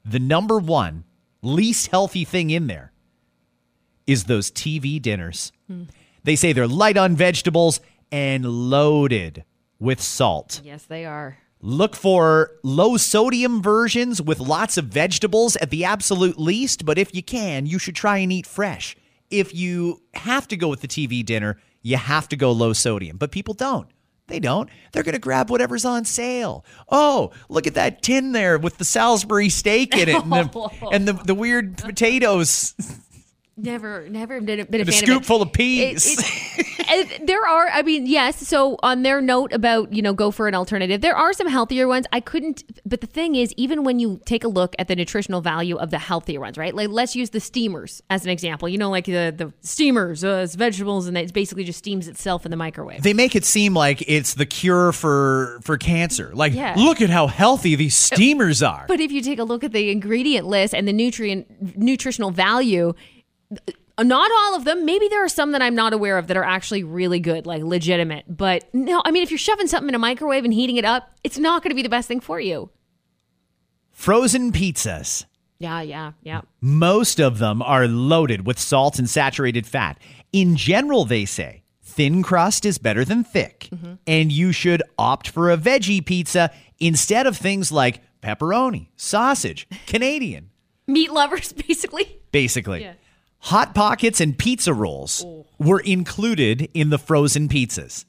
[0.05, 1.05] The number one
[1.41, 2.93] least healthy thing in there
[4.07, 5.53] is those TV dinners.
[5.69, 5.85] Hmm.
[6.25, 9.45] They say they're light on vegetables and loaded
[9.79, 10.61] with salt.
[10.65, 11.39] Yes, they are.
[11.67, 17.15] Look for low sodium versions with lots of vegetables at the absolute least, but if
[17.15, 18.95] you can, you should try and eat fresh.
[19.31, 23.17] If you have to go with the TV dinner, you have to go low sodium,
[23.17, 23.89] but people don't.
[24.27, 24.69] They don't.
[24.93, 26.67] They're going to grab whatever's on sale.
[26.91, 31.09] Oh, look at that tin there with the Salisbury steak in it and the, and
[31.09, 32.75] the, the weird potatoes.
[33.57, 35.27] Never, never been a, been a a scoop of it.
[35.27, 36.19] full of It- peas.
[36.19, 36.89] it-
[37.21, 38.47] and there are, I mean, yes.
[38.47, 41.87] So on their note about you know go for an alternative, there are some healthier
[41.87, 42.07] ones.
[42.13, 45.41] I couldn't, but the thing is, even when you take a look at the nutritional
[45.41, 46.75] value of the healthier ones, right?
[46.75, 48.69] Like let's use the steamers as an example.
[48.69, 52.45] You know, like the the steamers, uh, it's vegetables, and it basically just steams itself
[52.45, 53.03] in the microwave.
[53.03, 56.33] they make it seem like it's the cure for for cancer.
[56.35, 56.75] Like, Yeah.
[56.77, 58.85] look at how healthy these steamers are.
[58.89, 62.95] But if you take a look at the ingredient list and the nutrient nutritional value,
[64.03, 64.85] not all of them.
[64.85, 67.63] Maybe there are some that I'm not aware of that are actually really good, like
[67.63, 68.25] legitimate.
[68.29, 71.11] But no, I mean, if you're shoving something in a microwave and heating it up,
[71.23, 72.71] it's not going to be the best thing for you.
[73.93, 75.25] Frozen pizzas.
[75.61, 76.41] Yeah, yeah, yeah.
[76.61, 79.99] Most of them are loaded with salt and saturated fat.
[80.33, 83.95] In general, they say thin crust is better than thick, mm-hmm.
[84.07, 90.51] and you should opt for a veggie pizza instead of things like pepperoni, sausage, Canadian,
[90.87, 92.21] Meat lovers, basically.
[92.31, 92.83] basically.
[92.83, 92.95] Yeah.
[93.49, 95.23] Hot Pockets and pizza rolls
[95.59, 98.07] were included in the frozen pizzas.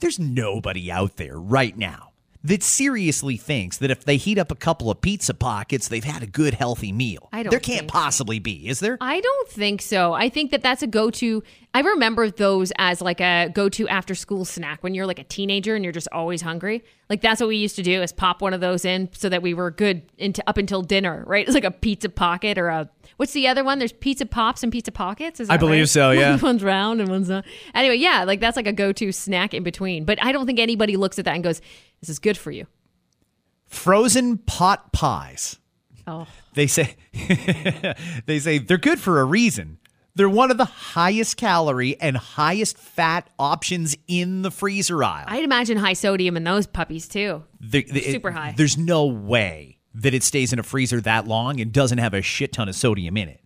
[0.00, 2.13] There's nobody out there right now
[2.44, 6.22] that seriously thinks that if they heat up a couple of pizza pockets, they've had
[6.22, 7.30] a good, healthy meal.
[7.32, 8.98] I don't there can't think possibly be, is there?
[9.00, 10.12] I don't think so.
[10.12, 11.42] I think that that's a go to.
[11.72, 15.24] I remember those as like a go to after school snack when you're like a
[15.24, 16.84] teenager and you're just always hungry.
[17.08, 19.42] Like that's what we used to do is pop one of those in so that
[19.42, 21.46] we were good into up until dinner, right?
[21.54, 23.78] It's like a pizza pocket or a what's the other one?
[23.78, 25.40] There's pizza pops and pizza pockets.
[25.40, 25.88] Is I believe right?
[25.88, 26.38] so, yeah.
[26.40, 27.44] one's round and one's not.
[27.74, 30.04] Anyway, yeah, like that's like a go to snack in between.
[30.04, 31.60] But I don't think anybody looks at that and goes,
[32.04, 32.66] "This is good for you."
[33.66, 35.58] Frozen pot pies.
[36.06, 36.96] Oh, They say
[38.26, 39.78] they say they're good for a reason.
[40.14, 45.24] They're one of the highest calorie and highest fat options in the freezer aisle.
[45.26, 47.42] I'd imagine high sodium in those puppies too.
[47.58, 48.52] The- the- Super high.
[48.56, 52.20] There's no way that it stays in a freezer that long and doesn't have a
[52.22, 53.40] shit ton of sodium in it.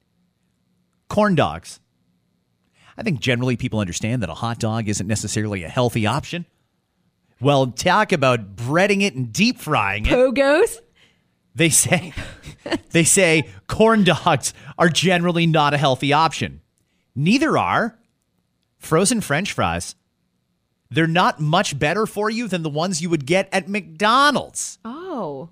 [1.09, 1.79] Corn dogs.
[2.99, 6.45] I think generally people understand that a hot dog isn't necessarily a healthy option.
[7.41, 10.13] Well, talk about breading it and deep frying it.
[10.13, 10.79] Pogos.
[11.55, 12.13] They say
[12.91, 16.61] they say corn dogs are generally not a healthy option.
[17.15, 17.99] Neither are
[18.79, 19.95] frozen french fries.
[20.91, 24.79] They're not much better for you than the ones you would get at McDonald's.
[24.85, 25.51] Oh.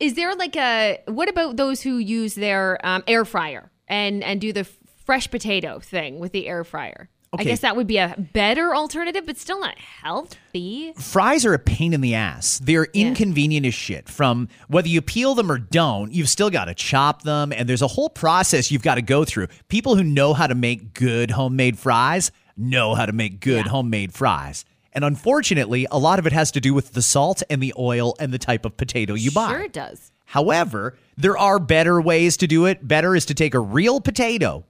[0.00, 4.40] Is there like a what about those who use their um, air fryer and and
[4.40, 4.64] do the
[5.04, 7.10] fresh potato thing with the air fryer?
[7.32, 10.92] I guess that would be a better alternative, but still not healthy.
[10.96, 12.58] Fries are a pain in the ass.
[12.58, 14.08] They're inconvenient as shit.
[14.08, 17.82] From whether you peel them or don't, you've still got to chop them, and there's
[17.82, 19.48] a whole process you've got to go through.
[19.68, 24.14] People who know how to make good homemade fries know how to make good homemade
[24.14, 24.64] fries.
[24.92, 28.16] And unfortunately, a lot of it has to do with the salt and the oil
[28.18, 29.50] and the type of potato you buy.
[29.50, 30.10] Sure, it does.
[30.24, 32.86] However, there are better ways to do it.
[32.86, 34.64] Better is to take a real potato,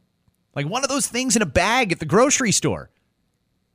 [0.54, 2.90] like one of those things in a bag at the grocery store,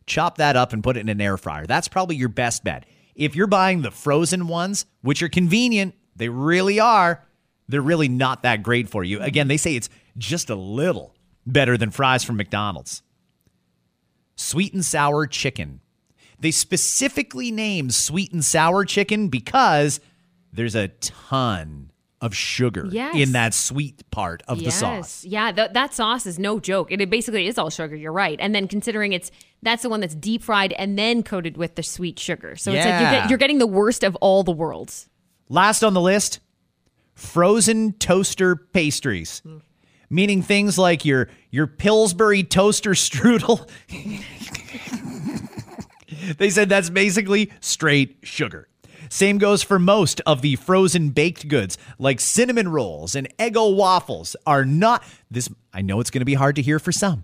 [0.06, 1.66] chop that up and put it in an air fryer.
[1.66, 2.86] That's probably your best bet.
[3.16, 7.26] If you're buying the frozen ones, which are convenient, they really are,
[7.68, 9.22] they're really not that great for you.
[9.22, 13.02] Again, they say it's just a little better than fries from McDonald's.
[14.36, 15.82] Sweet and sour chicken.
[16.40, 20.00] They specifically named sweet and sour chicken because
[20.52, 21.92] there's a ton
[22.24, 23.16] of sugar Yes.
[23.18, 24.80] in that sweet part of the yes.
[24.80, 25.26] sauce.
[25.26, 26.90] Yeah, th- that sauce is no joke.
[26.90, 27.98] It, it basically is all sugar.
[27.98, 28.40] You're right.
[28.40, 29.30] And then considering it's
[29.62, 32.56] that's the one that's deep fried and then coated with the sweet sugar.
[32.56, 33.12] So it's like you Yeah.
[33.24, 35.10] get, you're getting the worst of all the worlds.
[35.50, 36.40] Last on the list,
[37.14, 39.40] frozen toaster pastries.
[39.40, 39.58] Hmm.
[40.10, 43.68] Meaning things like your your Pillsbury toaster strudel.
[46.38, 48.68] they said that's basically straight sugar.
[49.13, 54.36] Same goes for most of the frozen baked goods, like cinnamon rolls and Eggo waffles
[54.47, 57.23] are not this I know it's going to be hard to hear for some.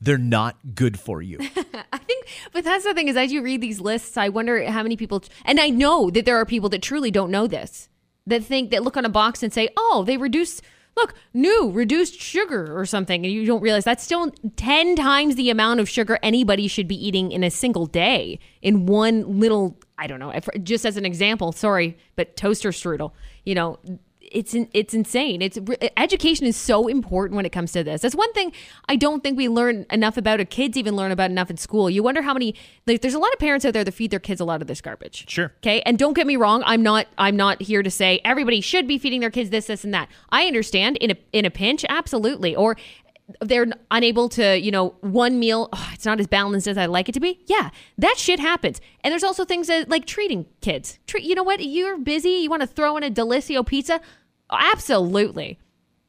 [0.00, 1.38] They're not good for you.
[1.92, 4.84] I think, but that's the thing is, as you read these lists, I wonder how
[4.84, 7.88] many people, and I know that there are people that truly don't know this,
[8.28, 10.62] that think that look on a box and say, "Oh, they reduce."
[10.96, 15.48] Look, new reduced sugar or something, and you don't realize that's still 10 times the
[15.48, 20.06] amount of sugar anybody should be eating in a single day in one little, I
[20.06, 23.12] don't know, if- just as an example, sorry, but toaster strudel,
[23.44, 23.78] you know,
[24.32, 25.42] it's it's insane.
[25.42, 25.58] It's
[25.96, 28.02] education is so important when it comes to this.
[28.02, 28.52] That's one thing
[28.88, 31.90] I don't think we learn enough about, or kids even learn about enough in school.
[31.90, 32.54] You wonder how many
[32.86, 34.68] like there's a lot of parents out there that feed their kids a lot of
[34.68, 35.28] this garbage.
[35.28, 35.52] Sure.
[35.58, 38.86] Okay, and don't get me wrong, I'm not I'm not here to say everybody should
[38.86, 40.08] be feeding their kids this, this, and that.
[40.30, 42.76] I understand in a in a pinch, absolutely, or
[43.40, 47.08] they're unable to, you know, one meal, oh, it's not as balanced as I like
[47.08, 47.40] it to be.
[47.46, 48.80] Yeah, that shit happens.
[49.02, 50.98] And there's also things that like treating kids.
[51.06, 51.64] Treat, you know what?
[51.64, 52.30] You're busy.
[52.30, 54.00] You want to throw in a Delissio pizza?
[54.50, 55.58] Absolutely.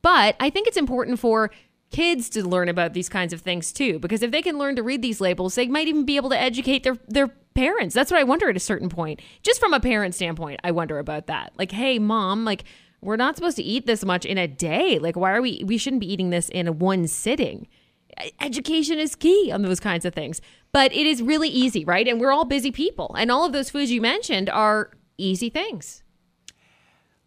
[0.02, 1.52] But I think it's important for
[1.92, 4.84] kids to learn about these kinds of things too, because if they can learn to
[4.84, 7.94] read these labels, they might even be able to educate their their parents.
[7.94, 9.22] That's what I wonder at a certain point.
[9.44, 11.52] Just from a parent standpoint, I wonder about that.
[11.58, 12.64] Like, hey, mom, like
[13.02, 15.00] we're not supposed to eat this much in a day.
[15.00, 15.64] Like, why are we?
[15.66, 17.68] We shouldn't be eating this in one sitting.
[18.40, 22.08] Education is key on those kinds of things, but it is really easy, right?
[22.08, 26.01] And we're all busy people, and all of those foods you mentioned are easy things.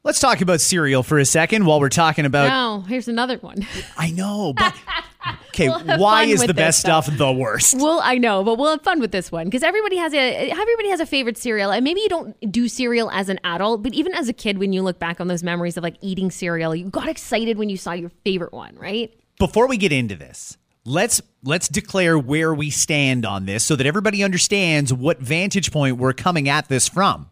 [0.04, 3.66] Let's talk about cereal for a second while we're talking about Now, here's another one.
[3.96, 4.74] I know, but
[5.48, 7.06] okay, We'll why is the best stuff.
[7.06, 7.76] stuff the worst?
[7.78, 10.90] Well, I know, but we'll have fun with this one because everybody has a everybody
[10.90, 14.12] has a favorite cereal, and maybe you don't do cereal as an adult, but even
[14.14, 16.90] as a kid, when you look back on those memories of like eating cereal, you
[16.90, 19.10] got excited when you saw your favorite one, right?
[19.38, 23.86] Before we get into this, let's let's declare where we stand on this so that
[23.86, 27.30] everybody understands what vantage point we're coming at this from.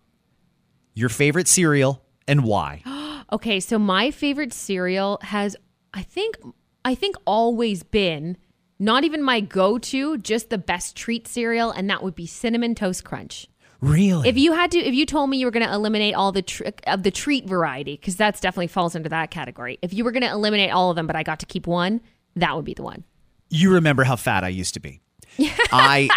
[0.94, 2.82] Your favorite cereal and why.
[3.32, 5.56] Okay, so my favorite cereal has,
[5.94, 6.36] I think,
[6.84, 8.36] I think always been
[8.78, 13.04] not even my go-to, just the best treat cereal, and that would be cinnamon toast
[13.04, 13.46] crunch.
[13.80, 14.28] Really?
[14.28, 16.42] If you had to, if you told me you were going to eliminate all the
[16.42, 19.78] tr- of the treat variety, because that's definitely falls into that category.
[19.80, 22.02] If you were going to eliminate all of them, but I got to keep one,
[22.36, 23.04] that would be the one.
[23.48, 25.00] you remember how fat I used to be.
[25.72, 26.10] I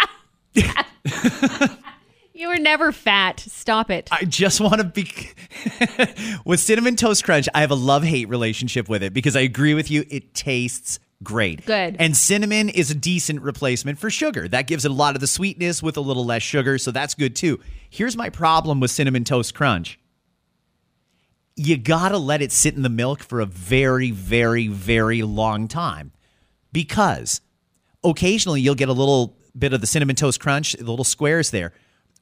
[2.36, 3.40] You were never fat.
[3.40, 4.10] Stop it.
[4.12, 5.10] I just want to be
[6.44, 7.48] with cinnamon toast crunch.
[7.54, 10.04] I have a love hate relationship with it because I agree with you.
[10.10, 11.64] It tastes great.
[11.64, 11.96] Good.
[11.98, 14.48] And cinnamon is a decent replacement for sugar.
[14.48, 17.14] That gives it a lot of the sweetness with a little less sugar, so that's
[17.14, 17.58] good too.
[17.88, 19.98] Here's my problem with cinnamon toast crunch.
[21.54, 26.12] You gotta let it sit in the milk for a very, very, very long time
[26.70, 27.40] because
[28.04, 31.72] occasionally you'll get a little bit of the cinnamon toast crunch, the little squares there,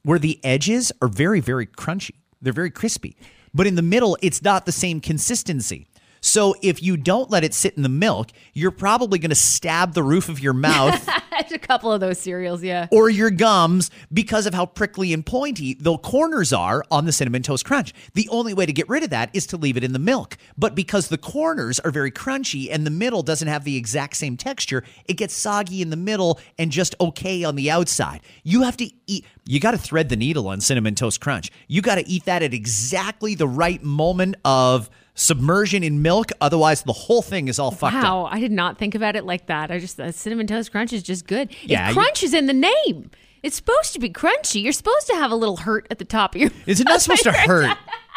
[0.04, 2.14] where the edges are very, very crunchy.
[2.40, 3.16] They're very crispy.
[3.52, 5.86] But in the middle, it's not the same consistency.
[6.24, 9.92] So if you don't let it sit in the milk, you're probably going to stab
[9.92, 11.06] the roof of your mouth
[11.54, 12.88] a couple of those cereals, yeah.
[12.90, 17.42] or your gums because of how prickly and pointy the corners are on the cinnamon
[17.42, 17.94] toast crunch.
[18.12, 20.36] The only way to get rid of that is to leave it in the milk.
[20.58, 24.36] But because the corners are very crunchy and the middle doesn't have the exact same
[24.36, 28.20] texture, it gets soggy in the middle and just okay on the outside.
[28.42, 31.52] You have to eat you got to thread the needle on cinnamon toast crunch.
[31.68, 36.82] You got to eat that at exactly the right moment of submersion in milk otherwise
[36.82, 38.02] the whole thing is all fucked up.
[38.04, 39.70] Wow, I did not think about it like that.
[39.70, 41.50] I just uh, cinnamon toast crunch is just good.
[41.62, 43.10] Yeah, if you- crunch is in the name,
[43.42, 44.62] it's supposed to be crunchy.
[44.62, 46.50] You're supposed to have a little hurt at the top of your.
[46.66, 47.76] Is it not supposed to hurt?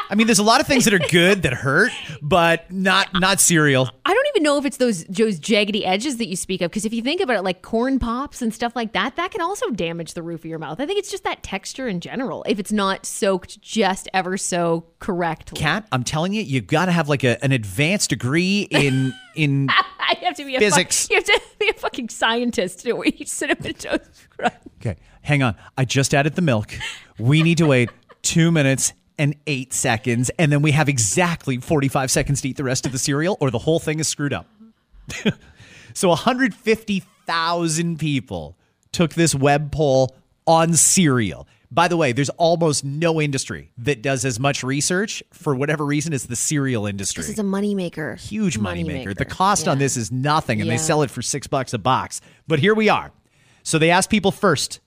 [0.10, 3.40] I mean, there's a lot of things that are good that hurt, but not not
[3.40, 3.90] cereal.
[4.06, 6.72] I don't even know if it's those those jaggedy edges that you speak of.
[6.72, 9.42] Because if you think about it, like corn pops and stuff like that, that can
[9.42, 10.80] also damage the roof of your mouth.
[10.80, 12.44] I think it's just that texture in general.
[12.48, 16.92] If it's not soaked just ever so correctly, Kat, I'm telling you, you got to
[16.92, 19.70] have like a, an advanced degree in in.
[20.00, 21.08] I have to be a Physics.
[21.08, 24.54] Fuck, you have to be a fucking scientist to eat cinnamon toast crunch.
[24.80, 25.56] Okay, hang on.
[25.78, 26.74] I just added the milk.
[27.20, 27.90] We need to wait
[28.22, 32.64] two minutes and eight seconds, and then we have exactly 45 seconds to eat the
[32.64, 34.48] rest of the cereal, or the whole thing is screwed up.
[35.94, 38.58] so 150,000 people
[38.92, 40.16] took this web poll
[40.46, 41.48] on cereal.
[41.70, 46.14] By the way, there's almost no industry that does as much research for whatever reason
[46.14, 47.22] as the cereal industry.
[47.22, 48.18] This is a moneymaker.
[48.18, 49.08] huge moneymaker.
[49.08, 49.18] Moneymaker.
[49.18, 52.22] The cost on this is nothing, and they sell it for six bucks a box.
[52.48, 53.12] But here we are.
[53.64, 54.80] So they asked people first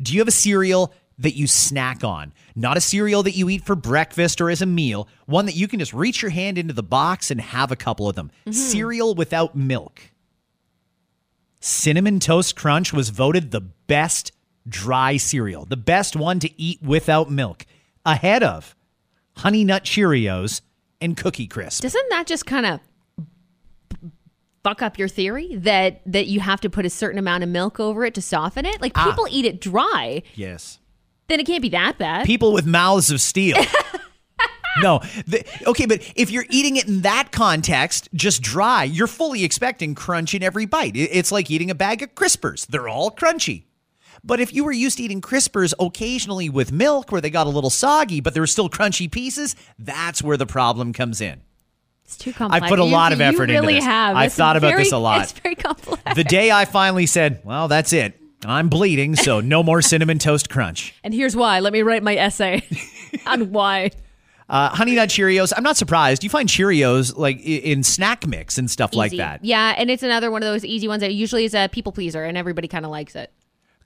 [0.00, 2.32] Do you have a cereal that you snack on?
[2.54, 5.68] Not a cereal that you eat for breakfast or as a meal, one that you
[5.68, 8.30] can just reach your hand into the box and have a couple of them.
[8.46, 8.52] Mm-hmm.
[8.52, 10.00] Cereal without milk.
[11.60, 14.32] Cinnamon Toast Crunch was voted the best
[14.68, 17.66] dry cereal, the best one to eat without milk,
[18.04, 18.76] ahead of
[19.38, 20.60] Honey Nut Cheerios
[21.00, 21.82] and Cookie Crisp.
[21.82, 22.80] Doesn't that just kind of
[24.62, 27.80] fuck up your theory that that you have to put a certain amount of milk
[27.80, 28.80] over it to soften it?
[28.80, 30.78] Like people eat it dry, Yes.
[31.28, 32.26] Then it can't be that bad.
[32.26, 33.56] People with mouths of steel.
[34.80, 35.00] no.
[35.26, 39.94] The, okay, but if you're eating it in that context, just dry, you're fully expecting
[39.94, 40.92] crunch in every bite.
[40.96, 42.66] It's like eating a bag of crispers.
[42.66, 43.64] They're all crunchy.
[44.24, 47.50] But if you were used to eating crispers occasionally with milk where they got a
[47.50, 51.40] little soggy, but there were still crunchy pieces, that's where the problem comes in.
[52.04, 52.64] it's too complex.
[52.64, 53.84] I've put a You- lot of effort into really this.
[53.84, 54.16] Have.
[54.16, 55.22] I've It's thought about this a lot.
[55.22, 56.02] It's very complex.
[56.16, 58.20] The day I finally said, well, that's it.
[58.44, 60.94] I'm bleeding, so no more cinnamon toast crunch.
[61.04, 61.60] and here's why.
[61.60, 62.62] Let me write my essay
[63.26, 63.90] on why.
[64.48, 65.52] Uh, Honey Nut Cheerios.
[65.56, 66.24] I'm not surprised.
[66.24, 69.44] You find Cheerios like in snack mix and stuff like that.
[69.44, 72.24] Yeah, and it's another one of those easy ones that usually is a people pleaser,
[72.24, 73.30] and everybody kind of likes it.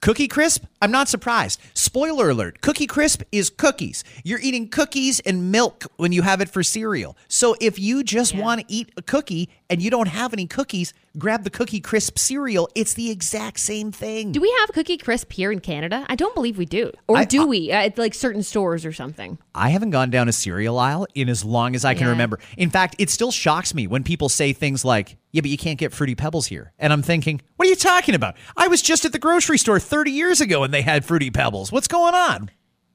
[0.02, 0.64] Cookie Crisp.
[0.80, 1.60] I'm not surprised.
[1.74, 4.04] Spoiler alert: Cookie Crisp is cookies.
[4.22, 7.16] You're eating cookies and milk when you have it for cereal.
[7.26, 10.92] So if you just want to eat a cookie and you don't have any cookies,
[11.16, 12.68] grab the Cookie Crisp cereal.
[12.74, 14.32] It's the exact same thing.
[14.32, 16.04] Do we have Cookie Crisp here in Canada?
[16.08, 16.92] I don't believe we do.
[17.08, 17.70] Or I- do we?
[17.70, 19.38] At like certain stores or something.
[19.54, 22.10] I haven't gone down a cereal aisle in as long as I can Yeah.
[22.10, 22.38] remember.
[22.58, 25.78] In fact, it still shocks me when people say things like, yeah, but you can't
[25.78, 26.72] get Fruity Pebbles here.
[26.78, 28.36] And I'm thinking, what are you talking about?
[28.56, 31.72] I was just at the grocery store 30 years ago and they had Fruity Pebbles.
[31.72, 32.50] What's going on?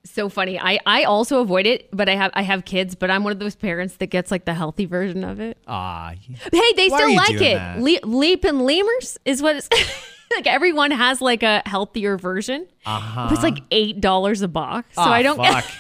[0.10, 0.60] So funny.
[0.60, 3.40] I, I also avoid it, but I have I have kids, but I'm one of
[3.40, 5.58] those parents that gets like the healthy version of it.
[5.68, 6.14] Ah,
[6.52, 7.80] Hey, they still like it.
[7.80, 9.70] Le- Leapin' Lemurs is what it's
[10.36, 10.48] like.
[10.48, 12.68] Everyone has like a healthier version.
[12.86, 13.30] Uh-huh.
[13.32, 15.66] It's like eight dollars a box, so Ah, I don't fuck.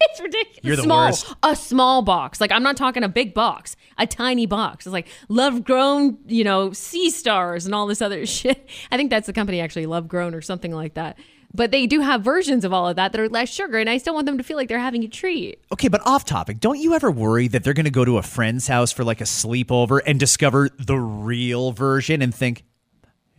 [0.00, 0.60] It's ridiculous.
[0.62, 1.34] You're the small, worst.
[1.42, 2.40] a small box.
[2.40, 4.86] Like I'm not talking a big box, a tiny box.
[4.86, 8.64] It's like love grown, you know, sea stars and all this other shit.
[8.92, 11.18] I think that's the company actually, Love Grown or something like that.
[11.54, 13.98] But they do have versions of all of that that are less sugar, and I
[13.98, 15.58] still want them to feel like they're having a treat.
[15.72, 16.60] Okay, but off topic.
[16.60, 19.20] Don't you ever worry that they're going to go to a friend's house for like
[19.20, 22.64] a sleepover and discover the real version and think,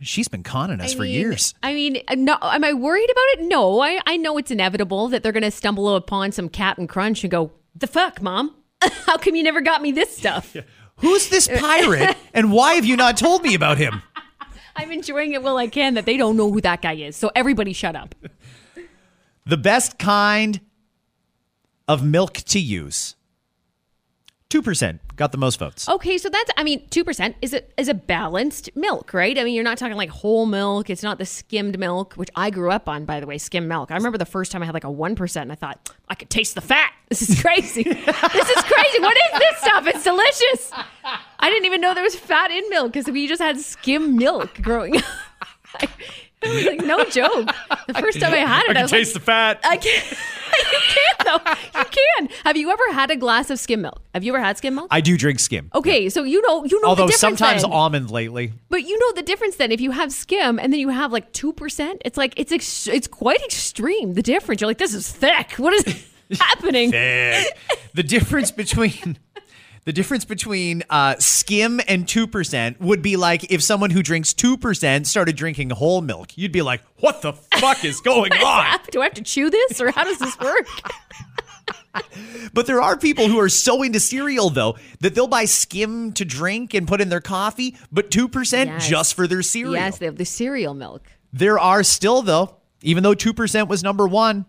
[0.00, 1.54] she's been conning us I for mean- years?
[1.62, 3.48] I mean, no, am I worried about it?
[3.48, 7.22] No, I, I know it's inevitable that they're going to stumble upon some Captain Crunch
[7.22, 8.54] and go, the fuck, mom?
[9.06, 10.56] How come you never got me this stuff?
[10.96, 14.02] Who's this pirate and why have you not told me about him?
[14.76, 17.16] I'm enjoying it while I can that they don't know who that guy is.
[17.16, 18.14] So everybody shut up.
[19.46, 20.60] The best kind
[21.88, 23.16] of milk to use.
[24.50, 25.86] 2% got the most votes.
[25.86, 29.38] Okay, so that's I mean, two percent is a is a balanced milk, right?
[29.38, 30.88] I mean, you're not talking like whole milk.
[30.88, 33.90] It's not the skimmed milk, which I grew up on, by the way, skim milk.
[33.90, 36.14] I remember the first time I had like a one percent, and I thought I
[36.14, 36.92] could taste the fat.
[37.10, 37.82] This is crazy.
[37.82, 39.00] this is crazy.
[39.00, 39.84] What is this stuff?
[39.88, 40.70] It's delicious.
[41.40, 44.62] I didn't even know there was fat in milk because we just had skim milk
[44.62, 44.96] growing
[45.82, 45.90] up.
[46.50, 47.50] Like no joke.
[47.86, 49.60] The first time I had it, I, was like, the fat.
[49.62, 50.04] I can't.
[50.72, 51.80] you can though.
[51.80, 52.28] You can.
[52.44, 54.00] Have you ever had a glass of skim milk?
[54.14, 54.88] Have you ever had skim milk?
[54.90, 55.70] I do drink skim.
[55.74, 57.72] Okay, so you know you know Although the difference sometimes then.
[57.72, 58.54] almond lately.
[58.70, 61.30] but you know the difference then if you have skim and then you have like
[61.32, 62.00] two percent.
[62.06, 64.14] It's like it's ex- it's quite extreme.
[64.14, 64.62] The difference.
[64.62, 65.52] You're like this is thick.
[65.58, 66.06] What is
[66.40, 66.90] happening?
[66.90, 69.18] the difference between
[69.84, 75.06] the difference between uh, skim and 2% would be like if someone who drinks 2%
[75.06, 76.36] started drinking whole milk.
[76.36, 78.78] You'd be like, what the fuck is going on?
[78.92, 80.66] Do I have to chew this or how does this work?
[82.52, 86.24] But there are people who are so into cereal, though, that they'll buy skim to
[86.24, 88.88] drink and put in their coffee, but 2% Yes.
[88.88, 89.74] just for their cereal.
[89.74, 91.02] yes, they have the cereal milk.
[91.32, 94.46] There are still, though, even though 2% was number one,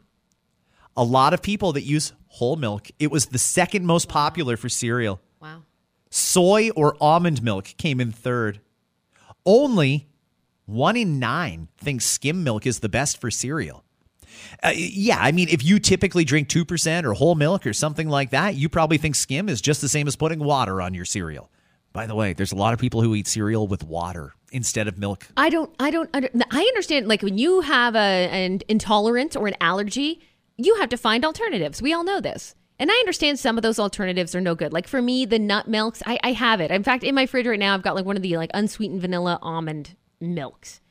[0.95, 2.87] a lot of people that use whole milk.
[2.97, 5.19] It was the second most popular for cereal.
[5.41, 5.63] Wow.
[6.09, 8.61] Soy or almond milk came in third.
[9.45, 10.07] Only
[10.65, 13.83] one in nine thinks skim milk is the best for cereal.
[14.63, 18.29] Uh, yeah, I mean, if you typically drink 2% or whole milk or something like
[18.29, 21.51] that, you probably think skim is just the same as putting water on your cereal.
[21.93, 24.97] By the way, there's a lot of people who eat cereal with water instead of
[24.97, 25.27] milk.
[25.35, 25.69] I don't.
[25.77, 26.09] I don't.
[26.13, 27.09] I understand.
[27.09, 30.21] Like when you have a, an intolerance or an allergy,
[30.65, 31.81] you have to find alternatives.
[31.81, 34.73] We all know this, and I understand some of those alternatives are no good.
[34.73, 36.71] Like for me, the nut milks, I, I have it.
[36.71, 39.01] In fact, in my fridge right now, I've got like one of the like unsweetened
[39.01, 40.81] vanilla almond milks.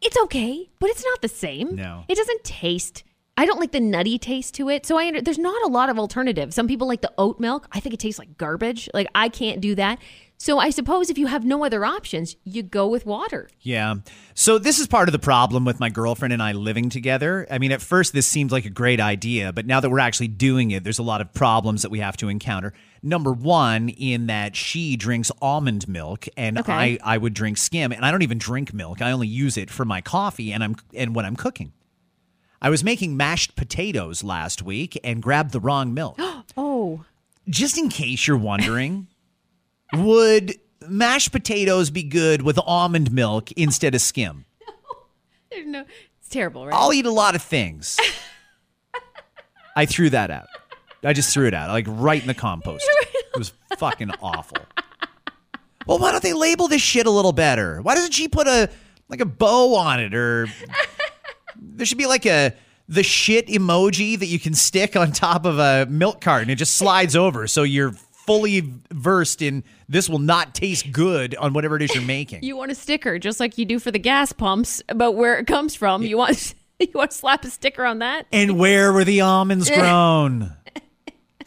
[0.00, 1.76] It's okay, but it's not the same.
[1.76, 2.04] No.
[2.08, 3.04] It doesn't taste.
[3.36, 4.86] I don't like the nutty taste to it.
[4.86, 6.54] So I under, there's not a lot of alternatives.
[6.54, 7.66] Some people like the oat milk.
[7.72, 8.88] I think it tastes like garbage.
[8.94, 9.98] Like I can't do that.
[10.36, 13.48] So I suppose if you have no other options, you go with water.
[13.62, 13.94] Yeah.
[14.34, 17.46] So this is part of the problem with my girlfriend and I living together.
[17.50, 20.28] I mean, at first this seemed like a great idea, but now that we're actually
[20.28, 22.74] doing it, there's a lot of problems that we have to encounter.
[23.02, 26.72] Number one, in that she drinks almond milk and Okay.
[26.72, 29.00] I, I would drink skim, and I don't even drink milk.
[29.00, 31.72] I only use it for my coffee and I'm and when I'm cooking.
[32.60, 36.18] I was making mashed potatoes last week and grabbed the wrong milk.
[36.56, 37.04] Oh,
[37.48, 39.08] Just in case you're wondering,
[39.92, 40.54] would
[40.88, 44.44] mashed potatoes be good with almond milk instead of skim?
[45.50, 45.84] there's no.
[46.20, 46.74] It's terrible, right?
[46.74, 47.98] I'll eat a lot of things.
[49.76, 50.46] I threw that out.
[51.02, 52.88] I just threw it out, like right in the compost.
[53.34, 54.58] It was fucking awful.
[55.88, 57.82] Well, why don't they label this shit a little better?
[57.82, 58.70] Why doesn't she put a
[59.08, 60.46] like a bow on it or
[61.60, 62.54] there should be like a
[62.88, 66.44] the shit emoji that you can stick on top of a milk carton.
[66.44, 67.94] And it just slides over so you're
[68.26, 68.62] fully
[68.92, 72.42] versed in this will not taste good on whatever it is you're making.
[72.42, 75.46] You want a sticker, just like you do for the gas pumps, about where it
[75.46, 76.02] comes from.
[76.02, 78.26] You want you want to slap a sticker on that?
[78.32, 80.52] And where were the almonds grown?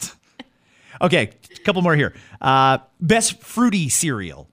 [1.00, 2.14] okay, a couple more here.
[2.40, 4.48] Uh, best fruity cereal.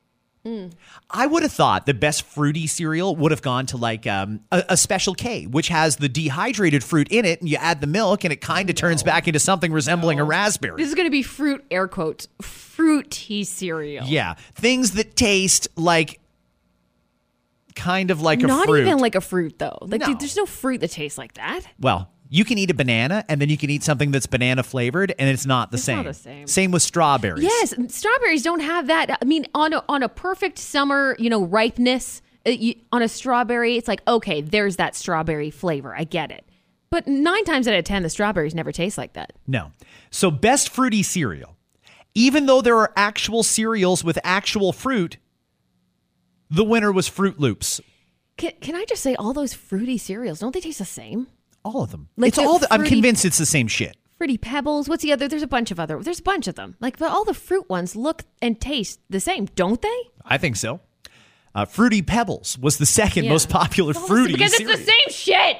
[1.09, 4.63] I would have thought the best fruity cereal would have gone to like um, a,
[4.69, 8.23] a Special K, which has the dehydrated fruit in it, and you add the milk,
[8.23, 10.77] and it kind of turns back into something resembling a raspberry.
[10.77, 14.05] This is going to be fruit air quotes fruity cereal.
[14.05, 16.19] yeah, things that taste like
[17.75, 19.77] kind of like a Not even like a fruit though.
[19.81, 20.07] Like No.
[20.07, 21.61] dude, there's no fruit that tastes like that.
[21.79, 25.13] Well, you can eat a banana and then you can eat something that's banana flavored
[25.19, 25.97] and it's not the It's same.
[25.97, 26.47] not the same.
[26.47, 27.43] Same with strawberries.
[27.43, 29.17] Yes, strawberries don't have that.
[29.21, 33.07] I mean, on a, on a perfect summer, you know, ripeness uh, you, on a
[33.07, 35.95] strawberry, it's like okay, there's that strawberry flavor.
[35.95, 36.45] I get it.
[36.91, 39.33] But nine times out of ten, the strawberries never taste like that.
[39.47, 39.71] No.
[40.11, 41.57] So best fruity cereal.
[42.13, 45.17] Even though there are actual cereals with actual fruit,
[46.49, 47.81] the winner was Froot Loops.
[48.37, 51.27] Can, can I just say, all those fruity cereals don't they taste the same?
[51.65, 52.07] All of them.
[52.15, 53.97] Like it's all the, I'm convinced it's the same shit.
[54.17, 54.87] Fruity Pebbles.
[54.87, 55.27] What's the other?
[55.27, 56.01] There's a bunch of other.
[56.01, 56.75] There's a bunch of them.
[56.79, 60.01] Like, but all the fruit ones look and taste the same, don't they?
[60.23, 60.79] I think so.
[61.53, 63.31] Uh, Fruity Pebbles was the second Yeah.
[63.31, 64.71] most popular Well, fruity because cereal.
[64.77, 65.57] it's the same shit.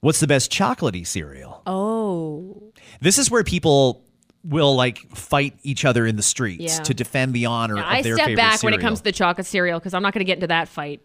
[0.00, 1.62] What's the best chocolatey cereal?
[1.66, 4.04] Oh, This is where people
[4.44, 6.82] will like fight each other in the streets Yeah.
[6.84, 9.12] to defend the honor I of their step favorite back when it comes to the
[9.12, 11.00] chocolate cereal because I'm not going to get into that fight.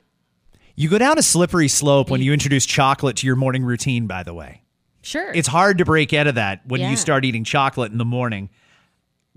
[0.75, 4.23] You go down a slippery slope when you introduce chocolate to your morning routine, by
[4.23, 4.61] the way.
[5.01, 6.89] Sure, It's hard to break out of that when Yeah.
[6.89, 8.49] you start eating chocolate in the morning.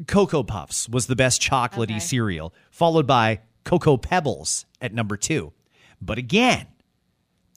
[0.07, 1.99] Cocoa Puffs was the best chocolatey Okay.
[1.99, 5.53] cereal, followed by Cocoa Pebbles at number two.
[6.01, 6.66] But again,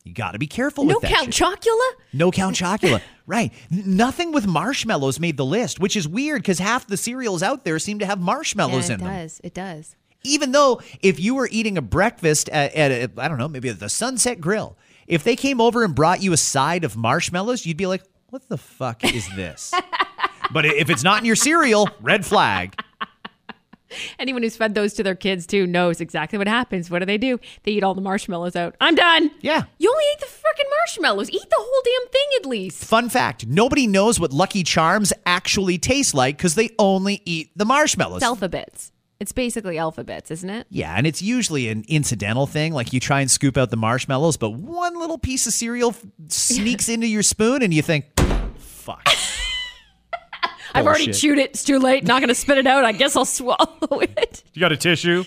[0.03, 1.11] you got to be careful no with that.
[1.11, 1.45] No count shit.
[1.45, 1.91] Chocula.
[2.13, 3.01] no Count Chocula.
[3.27, 3.53] right.
[3.69, 7.77] Nothing with marshmallows made the list, which is weird because half the cereals out there
[7.77, 9.13] seem to have marshmallows Yeah, in it them.
[9.13, 9.41] It does.
[9.43, 9.95] It does.
[10.23, 13.69] Even though if you were eating a breakfast at, at a, I don't know, maybe
[13.69, 17.65] at the Sunset Grill, if they came over and brought you a side of marshmallows,
[17.65, 19.73] you'd be like, what the fuck is this?
[20.51, 22.75] but if it's not in your cereal, red flag.
[24.19, 26.91] Anyone who's fed those to their kids too knows exactly what happens.
[26.91, 27.39] What do they do?
[27.63, 28.75] They eat all the marshmallows out.
[28.79, 29.31] I'm done.
[29.41, 29.63] Yeah.
[29.79, 31.29] You only ate the freaking marshmallows.
[31.31, 32.85] Eat the whole damn thing at least.
[32.85, 37.65] Fun fact nobody knows what Lucky Charms actually taste like because they only eat the
[37.65, 38.21] marshmallows.
[38.21, 38.91] Alphabets.
[39.19, 40.65] It's basically alphabets, isn't it?
[40.69, 42.71] Yeah, and it's usually an incidental thing.
[42.71, 46.05] Like you try and scoop out the marshmallows, but one little piece of cereal f-
[46.29, 48.05] sneaks into your spoon and you think,
[48.57, 49.05] fuck.
[50.73, 51.21] I've already Bullshit.
[51.21, 51.49] chewed it.
[51.49, 52.05] It's too late.
[52.05, 52.85] Not going to spit it out.
[52.85, 53.57] I guess I'll swallow
[53.91, 54.43] it.
[54.53, 55.23] You got a tissue?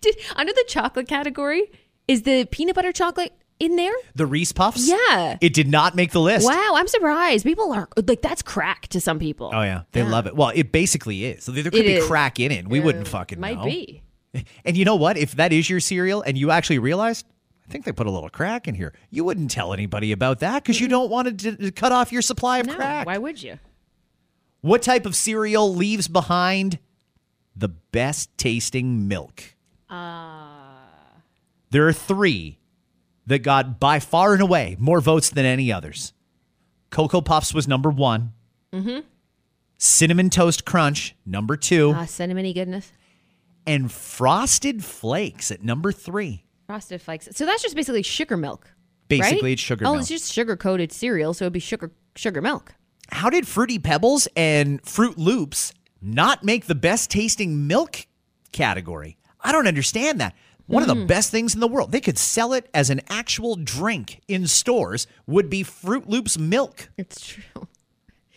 [0.00, 1.70] Did, under the chocolate category,
[2.08, 3.32] is the peanut butter chocolate
[3.62, 3.92] in there?
[4.14, 4.88] The Reese Puffs?
[4.88, 5.38] Yeah.
[5.40, 6.46] It did not make the list.
[6.46, 7.44] Wow, I'm surprised.
[7.44, 9.50] People are like, that's crack to some people.
[9.54, 10.34] Oh yeah, they love it.
[10.36, 11.44] Well, it basically is.
[11.44, 12.06] So there could It be is.
[12.06, 12.66] crack in it.
[12.68, 13.64] We wouldn't fucking Might know.
[13.64, 14.02] be.
[14.64, 15.18] And you know what?
[15.18, 17.26] If that is your cereal, and you actually realized,
[17.68, 18.94] I think they put a little crack in here.
[19.10, 22.58] You wouldn't tell anybody about that because you don't want to, cut off your supply
[22.58, 23.06] of No, crack.
[23.06, 23.58] why would you?
[24.62, 26.78] What type of cereal leaves behind
[27.54, 29.42] the best tasting milk?
[29.90, 30.78] Uh.
[31.70, 32.58] There are three
[33.26, 36.12] that got by far and away more votes than any others.
[36.90, 38.32] Cocoa Puffs was number one.
[38.72, 39.00] Mm-hmm.
[39.78, 41.92] Cinnamon Toast Crunch, number two.
[41.94, 42.92] Ah, cinnamony goodness.
[43.66, 46.44] and Frosted Flakes at number three.
[46.66, 47.28] Frosted Flakes.
[47.32, 48.72] So that's just basically sugar milk.
[49.08, 49.52] Basically, right?
[49.52, 50.00] it's sugar oh, milk.
[50.00, 52.74] it's just sugar coated cereal, so it'd be sugar sugar milk.
[53.10, 58.06] How did Fruity Pebbles and Froot Loops not make the best tasting milk
[58.52, 59.18] category?
[59.40, 60.34] I don't understand that.
[60.72, 61.06] One of the mm.
[61.06, 61.92] best things in the world.
[61.92, 66.88] They could sell it as an actual drink in stores would be Froot Loops milk.
[66.96, 67.68] It's true.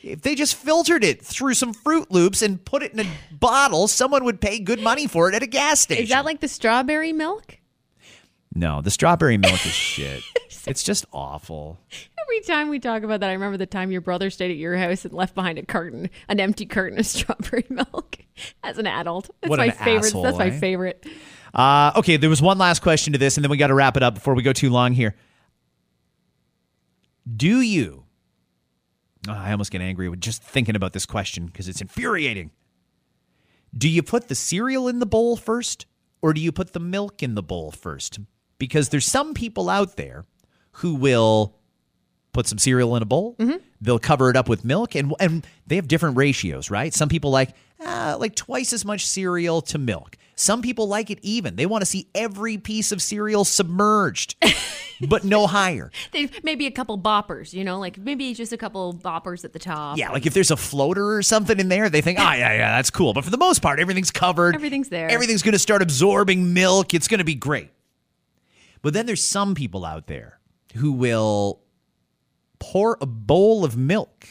[0.03, 3.87] If they just filtered it through some Froot Loops and put it in a bottle,
[3.87, 6.03] someone would pay good money for it at a gas station.
[6.03, 7.57] Is that like the strawberry milk?
[8.53, 10.21] No, the strawberry milk is shit.
[10.71, 11.79] It's just awful.
[12.21, 14.75] Every time we talk about that, I remember the time your brother stayed at your
[14.77, 18.17] house and left behind a carton, an empty carton of strawberry milk
[18.63, 19.29] as an adult.
[19.41, 20.07] That's What my favorite.
[20.07, 20.59] asshole, That's my eh?
[20.59, 21.05] favorite.
[21.53, 23.95] Uh, okay, there was one last question to this, and then we got to wrap
[23.95, 25.15] it up before we go too long here.
[27.35, 28.03] Do you?
[29.27, 32.51] Oh, I almost get angry with just thinking about this question because it's infuriating.
[33.77, 35.85] Do you put the cereal in the bowl first,
[36.21, 38.19] or do you put the milk in the bowl first?
[38.57, 40.25] Because there's some people out there
[40.77, 41.55] who will
[42.33, 43.35] put some cereal in a bowl.
[43.81, 46.93] They'll cover it up with milk, and and they have different ratios, right?
[46.93, 47.53] Some people like
[47.83, 50.17] uh, like twice as much cereal to milk.
[50.35, 51.55] Some people like it even.
[51.55, 54.35] They want to see every piece of cereal submerged,
[55.07, 55.91] but no higher.
[56.43, 59.97] Maybe a couple boppers, you know, like maybe just a couple boppers at the top.
[59.97, 62.75] Yeah, like if there's a floater or something in there, they think, oh yeah, yeah,
[62.75, 63.13] that's cool.
[63.13, 64.55] But for the most part, everything's covered.
[64.55, 65.09] Everything's there.
[65.09, 66.93] Everything's going to start absorbing milk.
[66.93, 67.69] It's going to be great.
[68.81, 70.39] But then there's some people out there
[70.75, 71.61] who will
[72.59, 74.27] pour a bowl of milk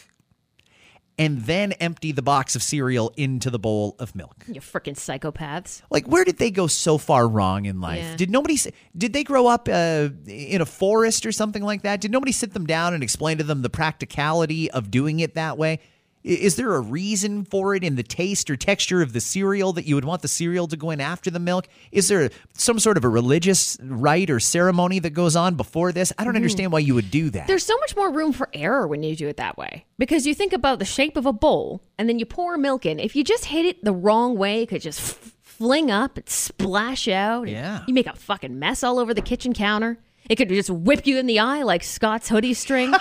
[1.19, 4.45] and then empty the box of cereal into the bowl of milk.
[4.49, 5.83] You freaking psychopaths.
[5.91, 8.03] Like, where did they go so far wrong in life?
[8.03, 8.17] Yeah.
[8.17, 8.59] Did nobody?
[8.97, 12.01] Did they grow up uh, in a forest or something like that?
[12.01, 15.57] Did nobody sit them down and explain to them the practicality of doing it that
[15.57, 15.79] way?
[16.25, 19.85] Is there a reason for it in the taste or texture of the cereal that
[19.85, 21.69] you would want the cereal to go in after the milk?
[21.93, 26.15] Is there some sort of a religious rite or ceremony that goes on before this?
[26.19, 26.37] I don't mm.
[26.37, 27.47] understand why you would do that.
[27.47, 29.85] There's so much more room for error when you do it that way.
[29.99, 32.99] Because you think about the shape of a bowl and then you pour milk in.
[32.99, 35.01] If you just hit it the wrong way, it could just
[35.43, 37.49] fling up and splash out.
[37.49, 37.85] Yeah.
[37.87, 39.99] You make a fucking mess all over the kitchen counter.
[40.29, 42.95] It could just whip you in the eye like Scott's hoodie string.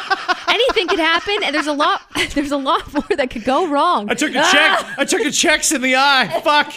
[0.47, 2.01] Anything could happen, and there's a lot.
[2.33, 4.09] There's a lot more that could go wrong.
[4.09, 4.85] I took a check.
[4.97, 6.41] I took a checks in the eye.
[6.43, 6.73] Fuck.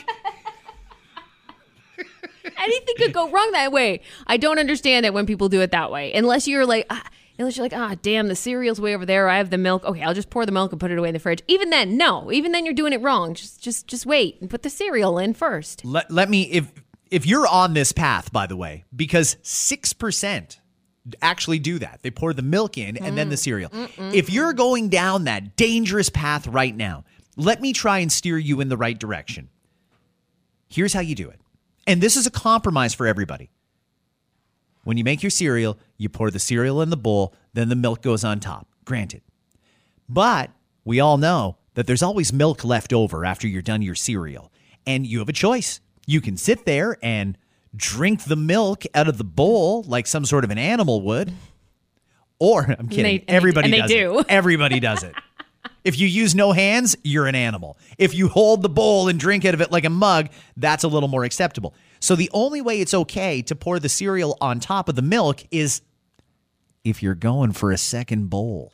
[2.58, 4.00] Anything could go wrong that way.
[4.26, 7.02] I don't understand it when people do it that way, unless you're like, ah,
[7.38, 9.28] unless you're like, ah, damn, the cereal's way over there.
[9.28, 9.84] I have the milk.
[9.84, 11.42] Okay, I'll just pour the milk and put it away in the fridge.
[11.48, 12.30] Even then, no.
[12.32, 13.34] Even then, you're doing it wrong.
[13.34, 15.84] Just, just, just wait and put the cereal in first.
[15.84, 16.72] Let, let me if
[17.10, 20.58] if you're on this path by the way because 6%
[21.22, 22.00] actually do that.
[22.02, 23.70] They pour the milk in and then the cereal.
[23.98, 27.04] If you're going down that dangerous path right now
[27.36, 29.50] let me try and steer you in the right direction.
[30.68, 31.38] Here's how you do it.
[31.86, 33.50] And this is a compromise for everybody.
[34.84, 38.02] When you make your cereal you pour the cereal in the bowl then the milk
[38.02, 38.68] goes on top.
[38.84, 39.22] Granted.
[40.08, 40.50] But
[40.84, 44.50] we all know that there's always milk left over after you're done your cereal.
[44.86, 45.80] And you have a choice.
[46.06, 47.36] You can sit there and
[47.74, 51.32] drink the milk out of the bowl like some sort of an animal would.
[52.38, 53.24] Or, I'm kidding.
[53.26, 54.18] they- Everybody does do.
[54.20, 54.26] it.
[54.30, 55.14] Everybody does it.
[55.84, 57.78] If you use no hands, you're an animal.
[57.96, 60.88] If you hold the bowl and drink out of it like a mug, that's a
[60.88, 61.74] little more acceptable.
[62.00, 65.42] So the only way it's okay to pour the cereal on top of the milk
[65.52, 65.82] is
[66.84, 68.72] if you're going for a second bowl.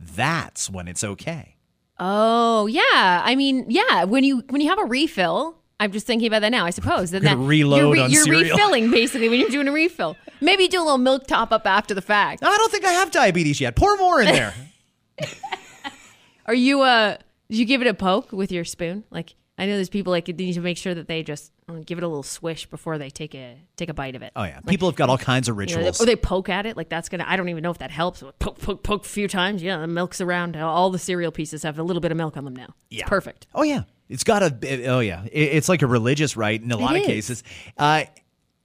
[0.00, 1.56] That's when it's okay.
[1.98, 4.04] Oh yeah, I mean, yeah.
[4.04, 6.64] When you when you have a refill, I'm just thinking about that now.
[6.64, 8.42] I suppose that, Gonna that reload you're, on you're cereal.
[8.56, 10.16] refilling basically when you're doing a refill.
[10.40, 12.42] Maybe do a little milk top up after the fact.
[12.44, 13.74] I don't think I have diabetes yet.
[13.76, 14.54] Pour more in there.
[16.46, 17.16] Are you uh?
[17.48, 19.04] Did you give it a poke with your spoon?
[19.10, 21.74] Like I know there's people like they need to make sure that they just uh,
[21.86, 24.32] give it a little swish before they take a take a bite of it.
[24.36, 26.00] oh yeah, people have got all kinds of You know, rituals.
[26.00, 27.24] or they poke at it like that's gonna.
[27.26, 28.22] I don't even know if that helps.
[28.38, 29.62] Poke, poke, poke a few times.
[29.62, 30.56] Yeah, the milk's around.
[30.56, 32.74] All the cereal pieces have a little bit of milk on them now.
[32.90, 33.06] It's Yeah.
[33.08, 33.46] perfect.
[33.54, 34.86] Oh yeah, it's got a.
[34.86, 37.06] Oh yeah, It- it's like a religious right in a lot of is.
[37.06, 37.42] cases.
[37.78, 38.04] Uh,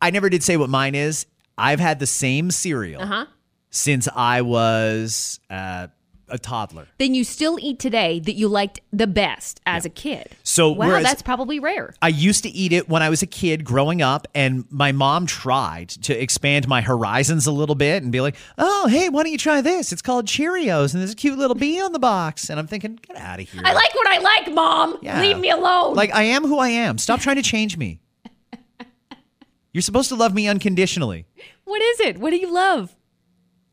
[0.01, 1.25] I never did say what mine is.
[1.57, 3.25] I've had the same cereal Uh-huh.
[3.69, 5.87] since I was uh,
[6.31, 6.87] a toddler.
[6.97, 10.29] Then you still eat today that you liked the best as a kid.
[10.43, 11.93] So wow, that's probably rare.
[12.01, 15.25] I used to eat it when I was a kid growing up, and my mom
[15.25, 19.31] tried to expand my horizons a little bit and be like, oh, hey, why don't
[19.31, 19.91] you try this?
[19.91, 22.49] It's called Cheerios, and there's a cute little bee on the box.
[22.49, 23.61] And I'm thinking, get out of here.
[23.63, 24.97] I like what I like, Mom.
[25.01, 25.21] Yeah.
[25.21, 25.95] Leave me alone.
[25.95, 26.97] Like, I am who I am.
[26.97, 27.99] Stop trying to change me.
[29.73, 31.25] You're supposed to love me unconditionally.
[31.65, 32.17] what is it?
[32.17, 32.95] What do you love?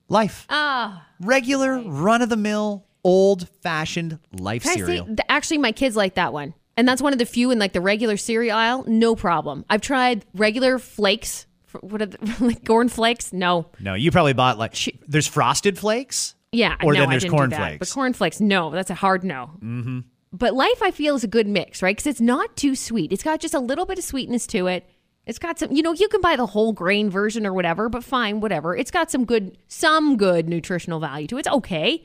[0.08, 0.46] Life.
[0.48, 5.06] Ah, Regular, run of the mill, old fashioned life Can I say, cereal.
[5.06, 7.72] th- actually, my kids like that one, and that's one of the few in like
[7.72, 8.84] the regular cereal aisle.
[8.86, 9.64] No problem.
[9.70, 11.46] I've tried regular flakes.
[11.74, 13.32] f- What are the, like corn flakes?
[13.32, 13.66] No.
[13.80, 14.74] No, you probably bought like,
[15.08, 16.34] there's frosted flakes.
[16.52, 17.78] Yeah, Or no, then I there's didn't do corn that.
[17.80, 19.50] But corn flakes, no, that's a hard no.
[19.62, 20.00] Mm-hmm.
[20.32, 21.96] But life, I feel, is a good mix, right?
[21.96, 23.12] Because it's not too sweet.
[23.12, 24.88] It's got just a little bit of sweetness to it,
[25.26, 28.04] It's got some, you know, you can buy the whole grain version or whatever, but
[28.04, 28.76] fine, whatever.
[28.76, 31.40] It's got some good, some good nutritional value to it.
[31.40, 32.04] It's okay.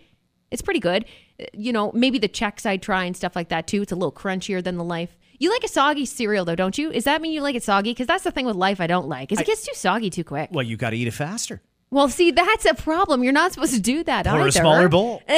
[0.50, 1.06] It's pretty good.
[1.40, 3.84] Uh, You know, maybe the Chex I try and stuff like that too.
[3.84, 5.16] It's a little crunchier than the life.
[5.38, 6.92] You like a soggy cereal though, don't you?
[6.92, 7.92] Does that mean you like it soggy?
[7.92, 9.32] Because that's the thing with life I don't like.
[9.32, 10.50] Is it gets too soggy too quick.
[10.52, 11.62] Well, you got to eat it faster.
[11.90, 13.24] Well, see, that's a problem.
[13.24, 14.48] You're not supposed to do that Pour either.
[14.48, 15.22] a smaller bowl.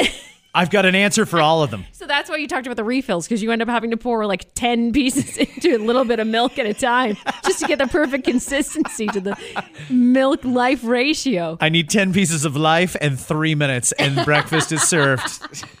[0.54, 1.84] I've got an answer for all of them.
[2.04, 4.26] So that's why you talked about the refills because you end up having to pour
[4.26, 7.78] like 10 pieces into a little bit of milk at a time just to get
[7.78, 9.38] the perfect consistency to the
[9.88, 11.56] milk life ratio.
[11.62, 15.64] I need 10 pieces of life and three minutes, and breakfast is served.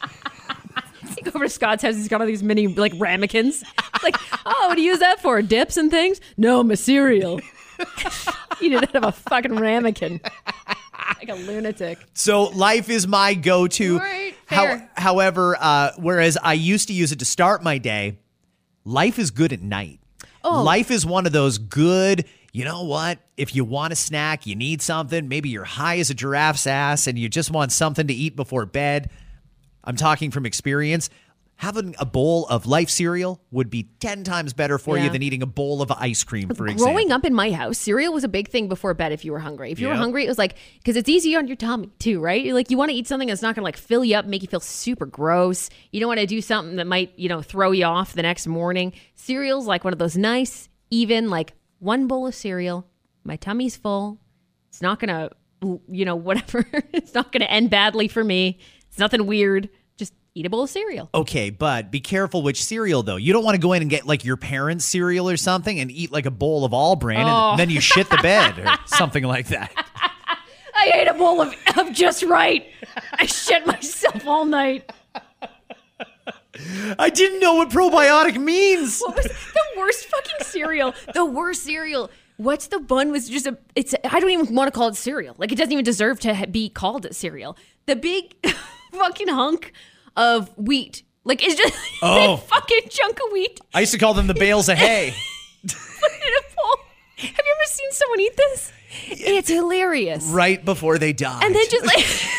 [1.16, 3.62] You go over to Scott's house, he's got all these mini like ramekins.
[4.02, 5.40] Like, oh, what do you use that for?
[5.42, 6.20] Dips and things?
[6.36, 7.40] No, my cereal.
[8.60, 10.20] It out of a fucking ramekin.
[11.18, 11.98] Like a lunatic.
[12.12, 13.98] So life is my go-to.
[13.98, 14.90] Right, fair.
[14.94, 18.18] however, uh, whereas I used to use it to start my day,
[18.84, 20.00] life is good at night.
[20.42, 20.62] Oh.
[20.62, 22.26] Life is one of those good.
[22.52, 23.18] You know what?
[23.36, 25.26] If you want a snack, you need something.
[25.28, 28.66] Maybe you're high as a giraffe's ass, and you just want something to eat before
[28.66, 29.10] bed.
[29.82, 31.10] I'm talking from experience.
[31.56, 35.40] Having a bowl of life cereal would be 10 times better for you than eating
[35.40, 36.86] a bowl of ice cream, for example.
[36.86, 39.38] Growing up in my house, cereal was a big thing before bed if you were
[39.38, 39.70] hungry.
[39.70, 42.52] If you were hungry, it was like, because it's easy on your tummy too, right?
[42.52, 44.42] Like, you want to eat something that's not going to like fill you up, make
[44.42, 45.70] you feel super gross.
[45.92, 48.46] You don't want to do something that might, you know, throw you off the next
[48.48, 48.92] morning.
[49.14, 52.86] Cereal's like one of those nice, even, like one bowl of cereal.
[53.22, 54.18] My tummy's full.
[54.70, 56.66] It's not going to, you know, whatever.
[56.92, 58.58] it's not going to end badly for me.
[58.88, 59.70] It's nothing weird.
[60.36, 61.08] Eat a bowl of cereal.
[61.14, 63.14] Okay, but be careful which cereal though.
[63.14, 65.92] You don't want to go in and get like your parents' cereal or something and
[65.92, 67.50] eat like a bowl of all bran Oh.
[67.52, 69.70] and then you shit the bed or something like that.
[70.74, 72.66] I ate a bowl of, of just right.
[73.12, 74.90] I shit myself all night.
[76.98, 79.00] I didn't know what probiotic means.
[79.00, 80.94] What was the worst fucking cereal?
[81.14, 82.10] The worst cereal.
[82.38, 85.36] What's the bun was just a it's I don't even want to call it cereal.
[85.38, 87.56] Like it doesn't even deserve to be called a cereal.
[87.86, 88.34] The big
[88.92, 89.72] fucking hunk
[90.16, 91.02] of wheat.
[91.24, 92.34] Like it's just Oh.
[92.34, 95.14] a fucking chunk of wheat I used to call them the bales of hay.
[95.66, 96.76] put in a bowl.
[97.16, 98.72] Have you ever seen someone eat this?
[99.06, 100.24] It's hilarious.
[100.26, 101.40] right before they die.
[101.42, 102.04] And then just like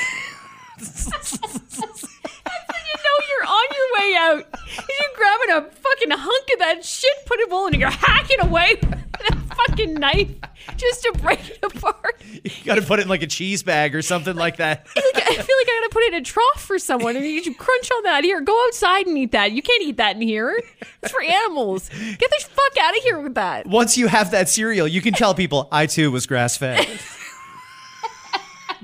[0.77, 4.59] And then you know you're on your way out.
[4.77, 8.77] You're grabbing a fucking hunk of that shit, put it bowl, and you're hacking away
[8.81, 10.29] with a fucking knife
[10.77, 12.21] just to break it apart.
[12.43, 14.87] you got to put it in like a cheese bag or something like that.
[14.97, 17.57] I feel like I gotta put it in a trough for someone, and you should
[17.57, 18.23] crunch on that.
[18.23, 19.51] Here, go outside and eat that.
[19.51, 20.61] You can't eat that in here.
[21.03, 21.89] It's for animals.
[21.89, 23.67] Get the fuck out of here with that.
[23.67, 26.87] Once you have that cereal, you can tell people I too was grass fed.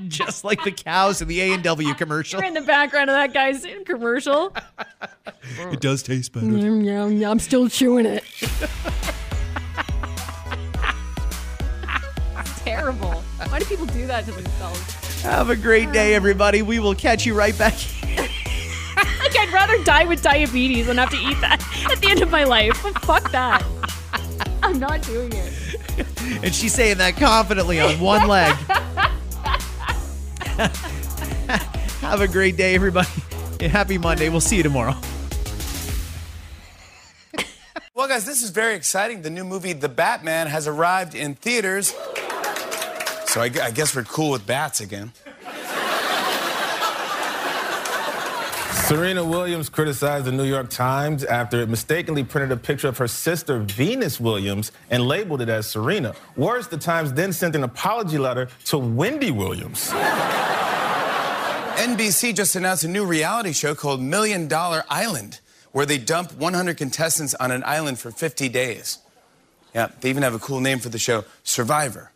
[0.07, 2.39] Just like the cows in the A and W commercial.
[2.39, 4.53] You're in the background of that guy's commercial.
[5.71, 6.45] It does taste better.
[6.45, 8.23] Mm, yeah, yeah, I'm still chewing it.
[12.63, 13.23] Terrible.
[13.49, 15.21] Why do people do that to themselves?
[15.23, 16.61] Have a great day, everybody.
[16.61, 17.73] We will catch you right back.
[19.21, 22.29] Like I'd rather die with diabetes than have to eat that at the end of
[22.31, 22.77] my life.
[22.83, 23.63] But fuck that.
[24.63, 25.53] I'm not doing it.
[26.43, 28.55] And she's saying that confidently on one leg.
[32.01, 33.07] Have a great day, everybody.
[33.61, 34.29] Happy Monday.
[34.29, 34.95] We'll see you tomorrow.
[37.93, 39.21] Well, guys, this is very exciting.
[39.21, 41.93] The new movie, The Batman, has arrived in theaters.
[43.27, 45.11] So I, I guess we're cool with bats again.
[48.91, 53.07] Serena Williams criticized the New York Times after it mistakenly printed a picture of her
[53.07, 56.13] sister, Venus Williams, and labeled it as Serena.
[56.35, 59.93] Worse, the Times then sent an apology letter to Wendy Williams.
[61.81, 65.39] NBC just announced a new reality show called Million Dollar Island,
[65.71, 68.99] where they dump 100 contestants on an island for 50 days.
[69.73, 72.11] Yeah, they even have a cool name for the show Survivor.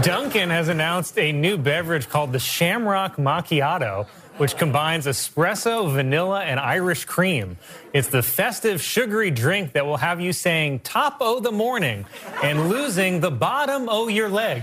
[0.00, 4.06] Dunkin' has announced a new beverage called the Shamrock Macchiato,
[4.38, 7.58] which combines espresso, vanilla, and Irish cream.
[7.92, 12.06] It's the festive, sugary drink that will have you saying top o the morning
[12.42, 14.62] and losing the bottom o your leg.